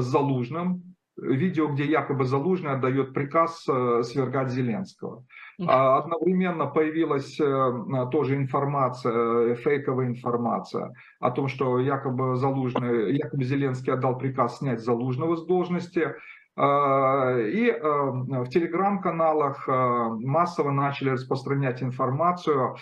с 0.00 0.04
Залужным, 0.04 0.92
видео, 1.16 1.68
где 1.68 1.84
якобы 1.84 2.24
Залужный 2.24 2.72
отдает 2.72 3.12
приказ 3.12 3.64
э, 3.68 4.02
свергать 4.02 4.50
Зеленского. 4.50 5.24
А 5.60 5.98
одновременно 5.98 6.66
появилась 6.66 7.38
э, 7.38 7.72
тоже 8.10 8.36
информация, 8.36 9.52
э, 9.52 9.54
фейковая 9.56 10.08
информация 10.08 10.92
о 11.20 11.30
том, 11.30 11.48
что 11.48 11.78
якобы 11.78 12.36
Залужный, 12.36 13.16
якобы 13.16 13.44
Зеленский 13.44 13.92
отдал 13.92 14.18
приказ 14.18 14.58
снять 14.58 14.80
Залужного 14.80 15.36
с 15.36 15.44
должности, 15.44 16.14
и 16.54 17.70
а, 17.70 18.10
в 18.10 18.48
телеграм-каналах 18.48 19.66
а, 19.68 20.10
массово 20.10 20.70
начали 20.70 21.10
распространять 21.10 21.82
информацию, 21.82 22.76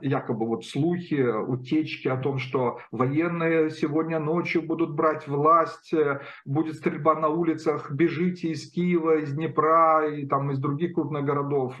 якобы 0.00 0.46
вот 0.46 0.64
слухи, 0.64 1.20
утечки 1.20 2.06
о 2.06 2.16
том, 2.16 2.38
что 2.38 2.78
военные 2.92 3.70
сегодня 3.70 4.20
ночью 4.20 4.62
будут 4.62 4.94
брать 4.94 5.26
власть, 5.26 5.92
будет 6.44 6.76
стрельба 6.76 7.16
на 7.16 7.28
улицах, 7.28 7.90
бежите 7.90 8.50
из 8.50 8.70
Киева, 8.70 9.18
из 9.18 9.32
Днепра 9.32 10.08
и 10.08 10.24
там 10.26 10.52
из 10.52 10.60
других 10.60 10.94
крупных 10.94 11.24
городов. 11.24 11.74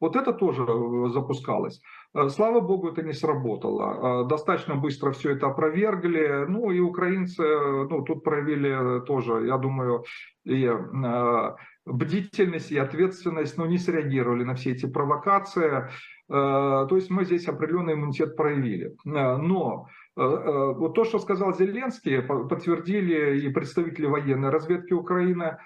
Вот 0.00 0.16
это 0.16 0.32
тоже 0.32 0.66
запускалось. 1.10 1.80
Слава 2.28 2.60
богу, 2.60 2.88
это 2.88 3.02
не 3.02 3.12
сработало. 3.12 4.24
Достаточно 4.26 4.74
быстро 4.74 5.12
все 5.12 5.32
это 5.32 5.48
опровергли. 5.48 6.46
Ну 6.48 6.70
и 6.70 6.80
украинцы 6.80 7.42
ну, 7.42 8.02
тут 8.02 8.24
проявили 8.24 9.04
тоже, 9.04 9.46
я 9.46 9.58
думаю, 9.58 10.04
и 10.46 10.64
э, 10.64 11.56
бдительность 11.84 12.70
и 12.70 12.78
ответственность, 12.78 13.58
но 13.58 13.66
не 13.66 13.78
среагировали 13.78 14.44
на 14.44 14.54
все 14.54 14.72
эти 14.72 14.86
провокации. 14.86 15.88
Э, 16.28 16.86
то 16.88 16.92
есть 16.92 17.10
мы 17.10 17.24
здесь 17.24 17.48
определенный 17.48 17.94
иммунитет 17.94 18.36
проявили. 18.36 18.96
Э, 19.04 19.36
но 19.36 19.88
вот 20.18 20.94
то, 20.94 21.04
что 21.04 21.18
сказал 21.18 21.54
Зеленский, 21.54 22.22
подтвердили 22.22 23.38
и 23.38 23.50
представители 23.50 24.06
военной 24.06 24.48
разведки 24.48 24.94
Украины, 24.94 25.58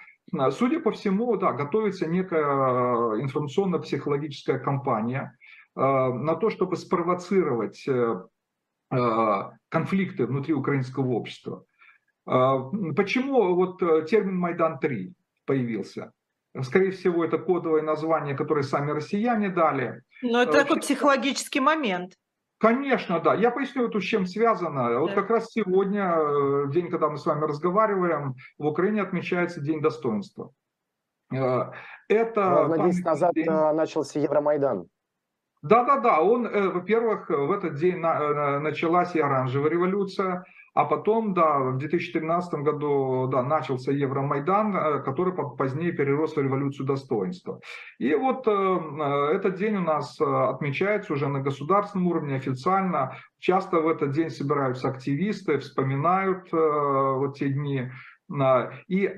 Судя 0.51 0.79
по 0.79 0.93
всему, 0.93 1.37
да, 1.37 1.53
готовится 1.53 2.07
некая 2.07 3.21
информационно-психологическая 3.21 4.61
кампания 4.61 5.37
на 5.77 6.35
то, 6.35 6.51
чтобы 6.51 6.77
спровоцировать 6.77 7.87
конфликты 9.69 10.27
внутри 10.27 10.53
украинского 10.53 11.11
общества. 11.13 11.65
А, 12.27 12.59
почему 12.97 13.55
вот 13.55 13.83
э, 13.83 14.05
термин 14.07 14.37
Майдан-3 14.37 15.13
появился? 15.47 16.13
Скорее 16.63 16.91
всего, 16.91 17.25
это 17.25 17.39
кодовое 17.39 17.83
название, 17.83 18.37
которое 18.37 18.63
сами 18.63 18.91
россияне 18.91 19.51
дали. 19.51 20.03
Но 20.23 20.43
это 20.43 20.53
такой 20.53 20.81
психологический 20.81 21.61
момент. 21.61 22.15
Конечно, 22.59 23.21
да. 23.21 23.35
Я 23.35 23.51
поясню, 23.51 23.89
это 23.89 24.01
с 24.01 24.05
чем 24.05 24.27
связано. 24.27 24.91
Да. 24.91 24.99
Вот 24.99 25.15
как 25.15 25.31
раз 25.31 25.47
сегодня, 25.51 26.15
э, 26.17 26.71
день, 26.71 26.91
когда 26.91 27.09
мы 27.09 27.17
с 27.17 27.25
вами 27.25 27.45
разговариваем, 27.45 28.35
в 28.59 28.67
Украине 28.67 29.03
отмечается 29.03 29.61
День 29.61 29.81
достоинства. 29.81 30.51
Э, 31.33 31.71
это... 32.09 32.51
Ровно 32.51 32.87
10 32.87 33.05
назад 33.05 33.33
день... 33.35 33.47
начался 33.47 34.21
Евромайдан. 34.21 34.89
Да-да-да, 35.63 36.21
он, 36.21 36.49
во-первых, 36.73 37.29
в 37.29 37.51
этот 37.53 37.75
день 37.75 37.99
началась 37.99 39.15
и 39.15 39.21
оранжевая 39.21 39.71
революция, 39.71 40.45
а 40.73 40.85
потом, 40.85 41.35
да, 41.35 41.59
в 41.59 41.79
2013 41.79 42.55
году 42.61 43.27
да, 43.27 43.43
начался 43.43 43.91
Евромайдан, 43.91 44.77
э, 44.77 45.03
который 45.03 45.33
позднее 45.33 45.93
перерос 45.93 46.37
в 46.37 46.41
революцию 46.41 46.87
достоинства. 46.87 47.61
И 47.99 48.15
вот 48.15 48.47
э, 48.47 48.51
э, 48.51 49.35
этот 49.35 49.57
день 49.57 49.77
у 49.77 49.81
нас 49.81 50.21
отмечается 50.21 51.13
уже 51.13 51.29
на 51.29 51.41
государственном 51.41 52.07
уровне 52.07 52.37
официально. 52.37 53.17
Часто 53.41 53.81
в 53.81 53.89
этот 53.89 54.13
день 54.13 54.31
собираются 54.31 54.89
активисты, 54.89 55.59
вспоминают 55.59 56.53
вот 56.53 57.39
те 57.39 57.49
дни. 57.49 57.91
И, 58.87 59.11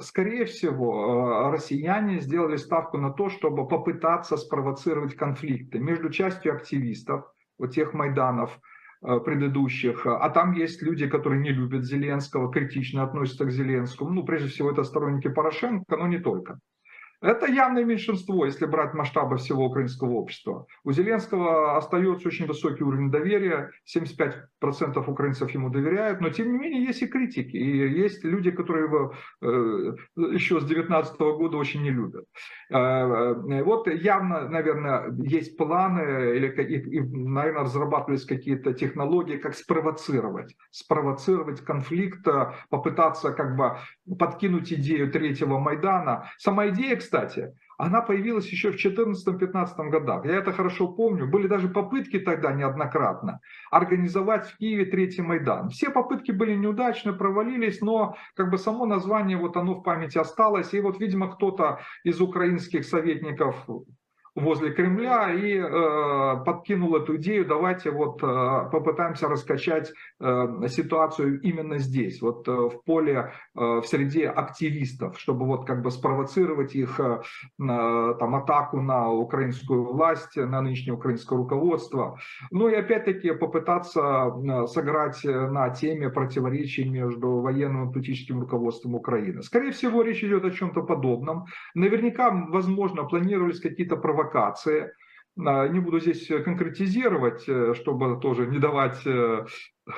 скорее 0.00 0.44
всего, 0.44 1.50
россияне 1.52 2.20
сделали 2.20 2.56
ставку 2.56 2.98
на 2.98 3.10
то, 3.10 3.28
чтобы 3.28 3.68
попытаться 3.68 4.36
спровоцировать 4.36 5.14
конфликты 5.14 5.78
между 5.78 6.10
частью 6.10 6.54
активистов, 6.54 7.24
вот 7.58 7.72
тех 7.72 7.94
Майданов, 7.94 8.58
Э, 9.02 9.18
предыдущих, 9.18 10.04
а 10.04 10.28
там 10.28 10.52
есть 10.52 10.82
люди, 10.82 11.08
которые 11.08 11.40
не 11.40 11.52
любят 11.52 11.84
Зеленского, 11.84 12.52
критично 12.52 13.02
относятся 13.02 13.46
к 13.46 13.50
Зеленскому. 13.50 14.10
Ну, 14.10 14.24
прежде 14.24 14.48
всего, 14.48 14.70
это 14.70 14.82
сторонники 14.84 15.28
Порошенко, 15.28 15.96
но 15.96 16.06
не 16.06 16.18
только. 16.18 16.58
Это 17.20 17.46
явное 17.46 17.84
меньшинство, 17.84 18.46
если 18.46 18.64
брать 18.64 18.94
масштабы 18.94 19.36
всего 19.36 19.66
украинского 19.66 20.12
общества. 20.12 20.66
У 20.84 20.92
Зеленского 20.92 21.76
остается 21.76 22.28
очень 22.28 22.46
высокий 22.46 22.82
уровень 22.82 23.10
доверия, 23.10 23.70
75% 23.94 25.04
украинцев 25.06 25.50
ему 25.50 25.68
доверяют, 25.68 26.20
но 26.22 26.30
тем 26.30 26.52
не 26.52 26.58
менее 26.58 26.82
есть 26.84 27.02
и 27.02 27.06
критики, 27.06 27.56
и 27.56 27.88
есть 27.88 28.24
люди, 28.24 28.50
которые 28.50 28.86
его 28.86 29.14
э, 29.42 29.96
еще 30.32 30.60
с 30.60 30.64
19 30.64 31.18
года 31.18 31.58
очень 31.58 31.82
не 31.82 31.90
любят. 31.90 32.24
Э, 32.70 32.76
э, 32.76 33.62
вот 33.64 33.86
явно, 33.86 34.48
наверное, 34.48 35.12
есть 35.18 35.58
планы, 35.58 36.36
или, 36.36 36.48
и, 36.48 37.00
наверное, 37.00 37.64
разрабатывались 37.64 38.24
какие-то 38.24 38.72
технологии, 38.72 39.36
как 39.36 39.54
спровоцировать, 39.54 40.56
спровоцировать 40.70 41.60
конфликт, 41.60 42.26
попытаться 42.70 43.32
как 43.32 43.56
бы 43.56 43.76
подкинуть 44.18 44.72
идею 44.72 45.12
третьего 45.12 45.58
Майдана. 45.58 46.30
Сама 46.38 46.68
идея, 46.68 46.96
кстати, 46.96 47.09
она 47.80 48.02
появилась 48.02 48.46
еще 48.48 48.72
в 48.72 48.76
2014-2015 48.76 49.88
годах. 49.88 50.26
Я 50.26 50.36
это 50.36 50.52
хорошо 50.52 50.88
помню. 50.88 51.26
Были 51.26 51.46
даже 51.46 51.68
попытки 51.68 52.18
тогда 52.18 52.52
неоднократно 52.52 53.40
организовать 53.70 54.46
в 54.46 54.58
Киеве 54.58 54.84
Третий 54.84 55.22
Майдан. 55.22 55.70
Все 55.70 55.88
попытки 55.88 56.30
были 56.30 56.54
неудачны, 56.54 57.14
провалились, 57.14 57.80
но 57.80 58.16
как 58.34 58.50
бы 58.50 58.58
само 58.58 58.84
название, 58.84 59.38
вот 59.38 59.56
оно 59.56 59.76
в 59.76 59.82
памяти 59.82 60.18
осталось. 60.18 60.74
И 60.74 60.80
вот, 60.80 61.00
видимо, 61.00 61.32
кто-то 61.32 61.80
из 62.04 62.20
украинских 62.20 62.84
советников 62.84 63.66
возле 64.34 64.70
Кремля 64.70 65.32
и 65.32 65.58
э, 65.58 66.44
подкинул 66.44 66.96
эту 66.96 67.16
идею, 67.16 67.46
давайте 67.46 67.90
вот 67.90 68.22
э, 68.22 68.68
попытаемся 68.70 69.28
раскачать 69.28 69.92
э, 70.20 70.66
ситуацию 70.68 71.40
именно 71.40 71.78
здесь, 71.78 72.22
вот 72.22 72.46
э, 72.48 72.52
в 72.52 72.82
поле, 72.84 73.32
э, 73.54 73.60
в 73.60 73.84
среде 73.84 74.28
активистов, 74.28 75.18
чтобы 75.18 75.46
вот 75.46 75.66
как 75.66 75.82
бы 75.82 75.90
спровоцировать 75.90 76.74
их 76.74 77.00
э, 77.00 77.20
там 77.58 78.34
атаку 78.34 78.80
на 78.80 79.10
украинскую 79.10 79.84
власть, 79.84 80.36
на 80.36 80.60
нынешнее 80.60 80.94
украинское 80.94 81.38
руководство. 81.38 82.18
Ну 82.50 82.68
и 82.68 82.74
опять-таки 82.74 83.32
попытаться 83.32 84.00
э, 84.00 84.66
сыграть 84.66 85.24
на 85.24 85.70
теме 85.70 86.08
противоречий 86.08 86.88
между 86.88 87.40
военным 87.40 87.90
и 87.90 87.92
политическим 87.92 88.40
руководством 88.40 88.94
Украины. 88.94 89.42
Скорее 89.42 89.72
всего, 89.72 90.02
речь 90.02 90.22
идет 90.22 90.44
о 90.44 90.50
чем-то 90.50 90.82
подобном. 90.82 91.46
Наверняка, 91.74 92.30
возможно, 92.30 93.04
планировались 93.04 93.60
какие-то 93.60 93.96
провокации 93.96 94.19
провокации. 94.20 94.92
А, 95.38 95.68
не 95.68 95.80
буду 95.80 96.00
здесь 96.00 96.26
конкретизировать, 96.44 97.48
э, 97.48 97.74
чтобы 97.74 98.20
тоже 98.20 98.46
не 98.46 98.58
давать 98.58 99.06
э, 99.06 99.46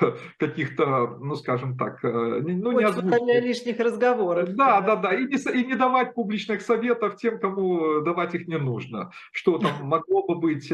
каких-то, 0.39 1.19
ну 1.21 1.35
скажем 1.37 1.77
так, 1.77 2.05
э, 2.05 2.41
ну 2.43 2.73
не 2.73 2.85
озвучивать. 2.85 3.45
лишних 3.45 3.79
разговоров. 3.81 4.55
Да, 4.55 4.81
да, 4.81 4.97
да, 4.97 5.15
и 5.15 5.27
не, 5.27 5.61
и 5.61 5.67
не 5.67 5.75
давать 5.75 6.15
публичных 6.15 6.63
советов 6.63 7.17
тем, 7.17 7.39
кому 7.39 8.01
давать 8.01 8.35
их 8.35 8.49
не 8.49 8.59
нужно, 8.59 9.11
что 9.33 9.59
там 9.59 9.71
могло 9.83 10.27
бы 10.27 10.37
быть. 10.37 10.73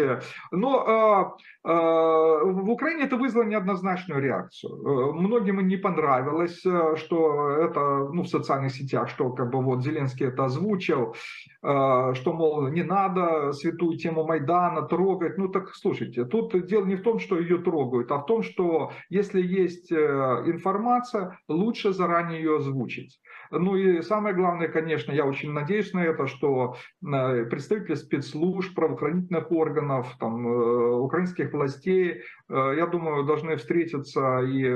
Но 0.52 1.36
э, 1.64 1.68
э, 1.68 1.72
в 1.72 2.70
Украине 2.70 3.04
это 3.04 3.16
вызвало 3.16 3.44
неоднозначную 3.44 4.20
реакцию. 4.20 5.14
Многим 5.14 5.66
не 5.66 5.76
понравилось, 5.76 6.60
что 6.96 7.50
это, 7.50 8.08
ну 8.12 8.22
в 8.22 8.28
социальных 8.28 8.72
сетях, 8.72 9.08
что 9.08 9.30
как 9.30 9.50
бы 9.50 9.62
вот 9.62 9.82
Зеленский 9.82 10.26
это 10.26 10.44
озвучил, 10.44 11.14
э, 11.62 12.14
что, 12.14 12.32
мол, 12.32 12.68
не 12.68 12.82
надо 12.82 13.52
святую 13.52 13.98
тему 13.98 14.24
Майдана 14.24 14.82
трогать. 14.82 15.38
Ну 15.38 15.48
так, 15.48 15.74
слушайте, 15.74 16.24
тут 16.24 16.66
дело 16.66 16.84
не 16.84 16.96
в 16.96 17.02
том, 17.02 17.18
что 17.18 17.38
ее 17.38 17.58
трогают, 17.58 18.10
а 18.12 18.18
в 18.18 18.26
том, 18.26 18.42
что 18.42 18.92
если 19.08 19.40
есть 19.40 19.90
э, 19.90 19.96
информация, 20.46 21.38
лучше 21.48 21.92
заранее 21.92 22.40
ее 22.40 22.56
озвучить. 22.56 23.20
Ну 23.50 23.76
и 23.76 24.02
самое 24.02 24.34
главное, 24.34 24.68
конечно, 24.68 25.12
я 25.12 25.24
очень 25.24 25.52
надеюсь 25.52 25.92
на 25.94 26.04
это, 26.04 26.26
что 26.26 26.76
э, 27.02 27.44
представители 27.46 27.94
спецслужб, 27.94 28.74
правоохранительных 28.74 29.50
органов, 29.50 30.14
там, 30.20 30.46
э, 30.46 30.96
украинских 30.96 31.52
властей, 31.52 32.22
я 32.48 32.86
думаю, 32.86 33.24
должны 33.24 33.56
встретиться 33.56 34.40
и 34.40 34.66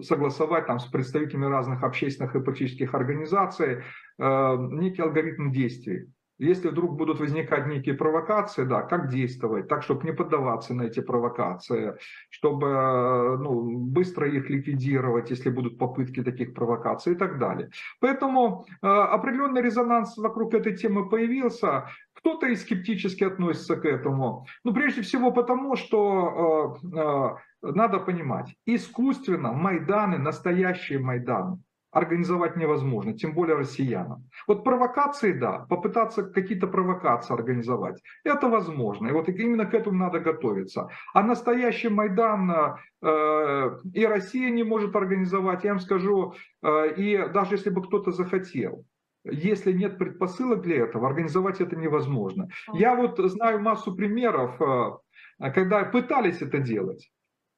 согласовать 0.00 0.66
там 0.66 0.78
с 0.78 0.86
представителями 0.86 1.46
разных 1.46 1.82
общественных 1.82 2.34
и 2.34 2.40
политических 2.40 2.94
организаций 2.94 3.82
некий 4.18 5.02
алгоритм 5.02 5.52
действий. 5.52 6.08
Если 6.38 6.68
вдруг 6.68 6.96
будут 6.96 7.20
возникать 7.20 7.66
некие 7.66 7.94
провокации, 7.94 8.64
да, 8.64 8.82
как 8.82 9.08
действовать, 9.08 9.68
так, 9.68 9.82
чтобы 9.82 10.04
не 10.04 10.12
поддаваться 10.12 10.74
на 10.74 10.82
эти 10.82 11.00
провокации, 11.00 11.94
чтобы 12.30 13.38
ну, 13.38 13.78
быстро 13.78 14.28
их 14.28 14.50
ликвидировать, 14.50 15.30
если 15.30 15.50
будут 15.50 15.78
попытки 15.78 16.22
таких 16.22 16.54
провокаций 16.54 17.12
и 17.12 17.16
так 17.16 17.38
далее. 17.38 17.70
Поэтому 18.00 18.66
э, 18.82 18.86
определенный 18.86 19.62
резонанс 19.62 20.16
вокруг 20.16 20.54
этой 20.54 20.76
темы 20.76 21.08
появился. 21.08 21.88
Кто-то 22.14 22.46
и 22.46 22.56
скептически 22.56 23.24
относится 23.24 23.76
к 23.76 23.84
этому. 23.84 24.46
Ну, 24.64 24.72
прежде 24.72 25.02
всего 25.02 25.32
потому, 25.32 25.76
что 25.76 26.78
э, 26.82 26.96
э, 26.96 27.30
надо 27.62 27.98
понимать, 27.98 28.54
искусственно 28.66 29.52
Майданы, 29.52 30.18
настоящие 30.18 30.98
Майданы, 30.98 31.58
организовать 31.92 32.56
невозможно, 32.56 33.12
тем 33.12 33.34
более 33.34 33.56
россиянам. 33.56 34.24
Вот 34.48 34.64
провокации, 34.64 35.32
да, 35.32 35.66
попытаться 35.68 36.22
какие-то 36.22 36.66
провокации 36.66 37.34
организовать, 37.34 38.02
это 38.24 38.48
возможно. 38.48 39.08
И 39.08 39.12
вот 39.12 39.28
именно 39.28 39.66
к 39.66 39.74
этому 39.74 39.98
надо 39.98 40.18
готовиться. 40.18 40.88
А 41.12 41.22
настоящий 41.22 41.90
Майдан 41.90 42.78
э, 43.02 43.78
и 43.92 44.06
Россия 44.06 44.50
не 44.50 44.64
может 44.64 44.96
организовать, 44.96 45.64
я 45.64 45.72
вам 45.72 45.80
скажу, 45.80 46.34
э, 46.62 46.94
и 46.96 47.28
даже 47.32 47.56
если 47.56 47.70
бы 47.70 47.82
кто-то 47.82 48.10
захотел, 48.10 48.84
если 49.24 49.72
нет 49.72 49.98
предпосылок 49.98 50.62
для 50.62 50.84
этого, 50.84 51.06
организовать 51.06 51.60
это 51.60 51.76
невозможно. 51.76 52.48
Я 52.72 52.96
вот 52.96 53.18
знаю 53.18 53.60
массу 53.60 53.94
примеров, 53.94 54.60
э, 54.60 55.50
когда 55.52 55.84
пытались 55.84 56.40
это 56.40 56.58
делать. 56.58 57.10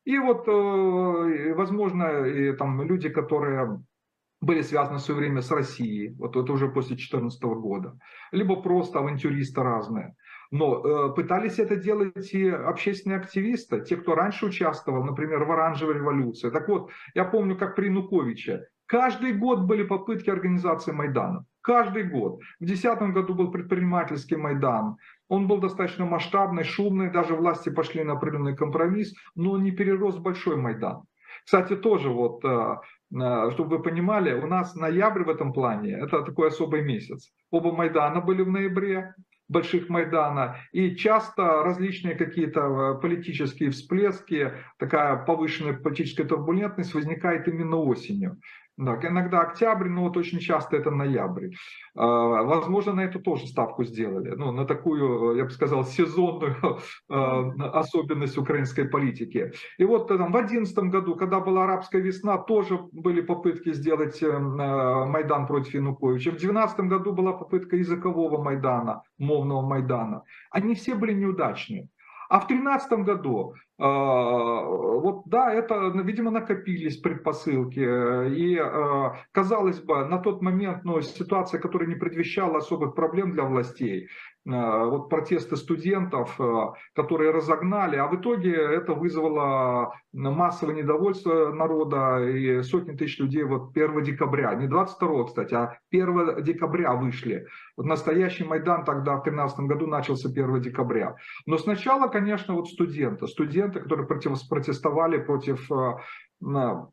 И 0.04 0.18
вот, 0.18 0.46
э, 0.48 1.54
возможно, 1.54 2.26
и 2.26 2.52
там 2.52 2.82
люди, 2.82 3.08
которые 3.08 3.80
были 4.44 4.62
связаны 4.62 4.98
в 4.98 5.02
свое 5.02 5.20
время 5.20 5.40
с 5.40 5.50
Россией, 5.50 6.14
вот 6.18 6.36
это 6.36 6.52
уже 6.52 6.68
после 6.68 6.96
2014 6.96 7.42
года, 7.42 7.98
либо 8.32 8.60
просто 8.62 8.98
авантюристы 8.98 9.62
разные. 9.62 10.14
Но 10.50 10.84
э, 10.84 11.14
пытались 11.14 11.58
это 11.58 11.76
делать 11.76 12.32
и 12.32 12.48
общественные 12.48 13.18
активисты, 13.18 13.80
те, 13.80 13.96
кто 13.96 14.14
раньше 14.14 14.46
участвовал, 14.46 15.02
например, 15.02 15.44
в 15.44 15.50
оранжевой 15.50 15.94
революции. 15.94 16.50
Так 16.50 16.68
вот, 16.68 16.90
я 17.14 17.24
помню, 17.24 17.56
как 17.56 17.74
при 17.74 17.86
Януковиче, 17.86 18.66
каждый 18.86 19.32
год 19.32 19.62
были 19.62 19.82
попытки 19.82 20.30
организации 20.30 20.92
Майдана. 20.92 21.44
Каждый 21.62 22.04
год. 22.04 22.40
В 22.60 22.66
2010 22.66 23.14
году 23.14 23.34
был 23.34 23.50
предпринимательский 23.50 24.36
Майдан. 24.36 24.96
Он 25.28 25.48
был 25.48 25.58
достаточно 25.58 26.04
масштабный, 26.04 26.62
шумный, 26.62 27.10
даже 27.10 27.34
власти 27.34 27.70
пошли 27.70 28.04
на 28.04 28.12
определенный 28.12 28.54
компромисс, 28.54 29.14
но 29.34 29.56
не 29.56 29.70
перерос 29.70 30.18
большой 30.18 30.56
Майдан. 30.56 31.04
Кстати, 31.44 31.74
тоже 31.74 32.10
вот 32.10 32.44
Э, 32.44 32.76
чтобы 33.52 33.76
вы 33.76 33.82
понимали, 33.82 34.32
у 34.32 34.46
нас 34.46 34.74
ноябрь 34.74 35.24
в 35.24 35.28
этом 35.28 35.52
плане– 35.52 35.92
это 36.02 36.22
такой 36.22 36.48
особый 36.48 36.82
месяц. 36.82 37.32
Оба 37.50 37.72
Майдана 37.72 38.20
были 38.20 38.42
в 38.42 38.50
ноябре, 38.50 39.14
больших 39.48 39.88
Майдана, 39.88 40.56
и 40.72 40.96
часто 40.96 41.62
различные 41.62 42.14
какие-то 42.14 42.60
э, 42.60 43.00
политические 43.00 43.70
всплески, 43.70 44.52
такая 44.78 45.24
повышенная 45.24 45.74
политическая 45.74 46.24
турбулентность 46.24 46.94
возникает 46.94 47.46
именно 47.46 47.76
осенью. 47.76 48.38
Да, 48.76 48.98
иногда 49.02 49.42
октябрь, 49.42 49.88
но 49.88 50.02
вот 50.02 50.16
очень 50.16 50.40
часто 50.40 50.76
это 50.76 50.90
ноябрь. 50.90 51.50
А, 51.94 52.42
возможно, 52.42 52.94
на 52.94 53.04
эту 53.04 53.20
тоже 53.20 53.46
ставку 53.46 53.84
сделали. 53.84 54.30
Ну, 54.30 54.50
на 54.50 54.64
такую, 54.64 55.36
я 55.36 55.44
бы 55.44 55.50
сказал, 55.50 55.84
сезонную 55.84 56.56
а, 57.08 57.50
особенность 57.72 58.36
украинской 58.36 58.84
политики. 58.84 59.52
И 59.78 59.84
вот 59.84 60.08
там, 60.08 60.28
в 60.28 60.32
2011 60.32 60.76
году, 60.90 61.14
когда 61.14 61.38
была 61.38 61.64
арабская 61.64 62.00
весна, 62.00 62.36
тоже 62.36 62.78
были 62.90 63.20
попытки 63.20 63.72
сделать 63.72 64.20
э, 64.22 64.26
э, 64.26 64.38
Майдан 64.38 65.46
против 65.46 65.74
Януковича. 65.74 66.30
В 66.30 66.38
2012 66.38 66.80
году 66.80 67.12
была 67.12 67.32
попытка 67.32 67.76
языкового 67.76 68.42
Майдана, 68.42 69.02
мовного 69.18 69.62
Майдана. 69.62 70.24
Они 70.50 70.74
все 70.74 70.96
были 70.96 71.12
неудачные. 71.12 71.88
А 72.28 72.40
в 72.40 72.48
2013 72.48 73.04
году, 73.04 73.54
э, 73.54 73.73
вот 73.76 75.22
да, 75.26 75.52
это, 75.52 75.92
видимо, 76.04 76.30
накопились 76.30 76.96
предпосылки. 76.98 77.80
И, 77.80 78.56
э, 78.56 79.10
казалось 79.32 79.80
бы, 79.80 80.04
на 80.04 80.18
тот 80.18 80.42
момент 80.42 80.84
ну, 80.84 81.00
ситуация, 81.00 81.60
которая 81.60 81.88
не 81.88 81.96
предвещала 81.96 82.58
особых 82.58 82.94
проблем 82.94 83.32
для 83.32 83.44
властей, 83.44 84.08
Э, 84.46 84.84
вот 84.84 85.08
протесты 85.08 85.56
студентов, 85.56 86.38
которые 86.94 87.30
разогнали, 87.30 87.96
а 87.96 88.06
в 88.06 88.16
итоге 88.16 88.54
это 88.54 88.92
вызвало 88.92 89.94
массовое 90.12 90.74
недовольство 90.74 91.52
народа 91.52 92.18
и 92.28 92.62
сотни 92.62 92.94
тысяч 92.94 93.18
людей 93.18 93.42
вот 93.44 93.70
1 93.74 94.02
декабря, 94.02 94.54
не 94.54 94.66
22, 94.66 95.24
кстати, 95.24 95.54
а 95.54 95.78
1 95.90 96.42
декабря 96.42 96.92
вышли. 96.92 97.46
Вот 97.76 97.86
настоящий 97.86 98.44
Майдан 98.44 98.84
тогда 98.84 99.16
в 99.16 99.24
2013 99.24 99.60
году 99.60 99.86
начался 99.86 100.28
1 100.28 100.60
декабря. 100.60 101.16
Но 101.46 101.56
сначала, 101.56 102.08
конечно, 102.08 102.54
вот 102.54 102.68
студенты, 102.68 103.26
студенты, 103.26 103.63
которые 103.70 104.06
протестовали 104.06 105.18
против 105.18 105.70
э, 105.70 106.86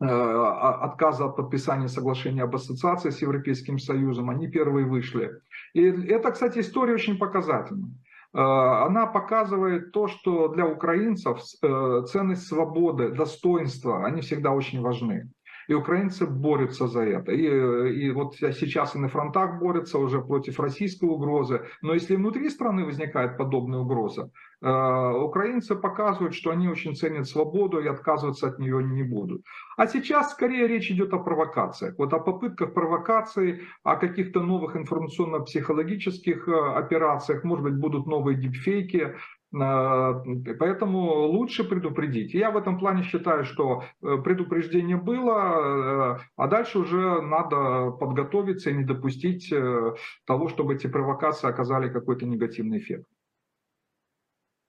отказа 0.00 1.26
от 1.26 1.36
подписания 1.36 1.88
соглашения 1.88 2.42
об 2.42 2.54
ассоциации 2.54 3.10
с 3.10 3.22
Европейским 3.22 3.78
Союзом, 3.78 4.30
они 4.30 4.48
первые 4.48 4.86
вышли. 4.86 5.30
И 5.74 5.82
это, 5.82 6.32
кстати, 6.32 6.58
история 6.58 6.94
очень 6.94 7.18
показательна. 7.18 7.88
Она 8.34 9.06
показывает 9.06 9.92
то, 9.92 10.08
что 10.08 10.48
для 10.48 10.66
украинцев 10.66 11.40
ценность 11.42 12.46
свободы, 12.46 13.10
достоинства, 13.10 14.06
они 14.06 14.22
всегда 14.22 14.52
очень 14.52 14.80
важны. 14.80 15.30
И 15.68 15.74
украинцы 15.74 16.26
борются 16.26 16.86
за 16.86 17.02
это. 17.02 17.32
И, 17.32 18.06
и 18.06 18.10
вот 18.10 18.36
сейчас 18.36 18.94
и 18.94 18.98
на 18.98 19.08
фронтах 19.08 19.60
борются 19.60 19.98
уже 19.98 20.20
против 20.20 20.60
российской 20.60 21.06
угрозы. 21.06 21.62
Но 21.82 21.94
если 21.94 22.16
внутри 22.16 22.50
страны 22.50 22.84
возникает 22.84 23.36
подобная 23.36 23.80
угроза, 23.80 24.30
э, 24.60 24.68
украинцы 24.68 25.74
показывают, 25.76 26.34
что 26.34 26.50
они 26.50 26.68
очень 26.68 26.94
ценят 26.94 27.28
свободу 27.28 27.80
и 27.80 27.88
отказываться 27.88 28.48
от 28.48 28.58
нее 28.58 28.82
не 28.82 29.02
будут. 29.02 29.42
А 29.76 29.86
сейчас 29.86 30.32
скорее 30.32 30.66
речь 30.66 30.90
идет 30.90 31.12
о 31.12 31.18
провокациях. 31.18 31.94
Вот 31.98 32.12
о 32.12 32.18
попытках 32.18 32.74
провокации, 32.74 33.62
о 33.82 33.96
каких-то 33.96 34.40
новых 34.40 34.76
информационно-психологических 34.76 36.48
э, 36.48 36.52
операциях. 36.76 37.44
Может 37.44 37.64
быть, 37.64 37.74
будут 37.76 38.06
новые 38.06 38.36
дипфейки, 38.36 39.14
Поэтому 39.52 41.26
лучше 41.26 41.64
предупредить. 41.64 42.32
Я 42.32 42.50
в 42.50 42.56
этом 42.56 42.78
плане 42.78 43.02
считаю, 43.02 43.44
что 43.44 43.82
э, 44.02 44.16
предупреждение 44.24 44.96
было, 44.96 46.16
э, 46.16 46.18
а 46.36 46.48
дальше 46.48 46.78
уже 46.78 47.20
надо 47.20 47.90
подготовиться 47.90 48.70
и 48.70 48.74
не 48.74 48.84
допустить 48.84 49.52
э, 49.52 49.94
того, 50.24 50.48
чтобы 50.48 50.74
эти 50.74 50.86
провокации 50.86 51.48
оказали 51.48 51.90
какой-то 51.90 52.24
негативный 52.24 52.78
эффект. 52.78 53.06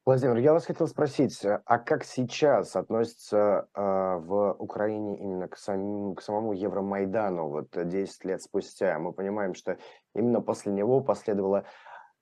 Владимир, 0.06 0.36
я 0.36 0.52
вас 0.52 0.66
хотел 0.66 0.86
спросить, 0.88 1.46
а 1.46 1.78
как 1.80 2.04
сейчас 2.04 2.76
относится 2.76 3.70
э, 3.74 3.82
в 3.82 4.54
Украине 4.60 5.18
именно 5.18 5.48
к, 5.48 5.56
самим, 5.56 6.16
к 6.16 6.22
самому 6.22 6.52
Евромайдану, 6.52 7.48
вот 7.48 7.70
10 7.72 8.26
лет 8.26 8.42
спустя? 8.42 9.00
Мы 9.00 9.14
понимаем, 9.14 9.54
что 9.54 9.78
именно 10.14 10.42
после 10.42 10.74
него 10.74 11.00
последовало 11.00 11.60
а, 11.60 11.64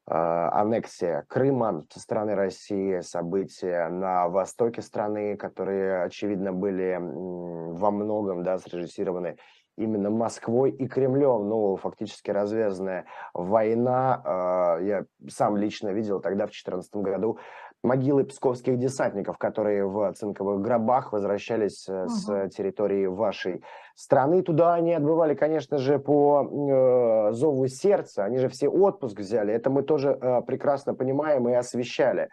аннексия 0.07 1.25
Крыма 1.27 1.83
со 1.89 1.99
стороны 1.99 2.35
России, 2.35 3.01
события 3.01 3.87
на 3.89 4.27
востоке 4.27 4.81
страны, 4.81 5.37
которые, 5.37 6.03
очевидно, 6.03 6.51
были 6.51 6.97
во 6.99 7.91
многом 7.91 8.43
да, 8.43 8.57
срежиссированы 8.57 9.37
именно 9.77 10.09
Москвой 10.09 10.71
и 10.71 10.87
Кремлем. 10.87 11.47
Ну, 11.47 11.75
фактически 11.75 12.31
развязанная 12.31 13.05
война. 13.33 14.21
А, 14.23 14.79
я 14.79 15.05
сам 15.29 15.57
лично 15.57 15.89
видел 15.89 16.19
тогда, 16.19 16.45
в 16.45 16.51
2014 16.51 16.95
году, 16.95 17.39
могилы 17.83 18.23
псковских 18.23 18.77
десантников, 18.77 19.37
которые 19.37 19.87
в 19.87 20.13
цинковых 20.13 20.61
гробах 20.61 21.13
возвращались 21.13 21.87
угу. 21.87 22.09
с 22.09 22.49
территории 22.49 23.07
вашей 23.07 23.63
страны. 23.95 24.41
Туда 24.41 24.73
они 24.75 24.93
отбывали, 24.93 25.33
конечно 25.33 25.77
же, 25.77 25.99
по 25.99 26.43
э, 26.43 27.33
зову 27.33 27.67
сердца. 27.67 28.23
Они 28.23 28.37
же 28.37 28.49
все 28.49 28.69
отпуск 28.69 29.19
взяли. 29.19 29.53
Это 29.53 29.69
мы 29.69 29.83
тоже 29.83 30.09
э, 30.09 30.41
прекрасно 30.43 30.93
понимаем 30.93 31.49
и 31.49 31.53
освещали. 31.53 32.29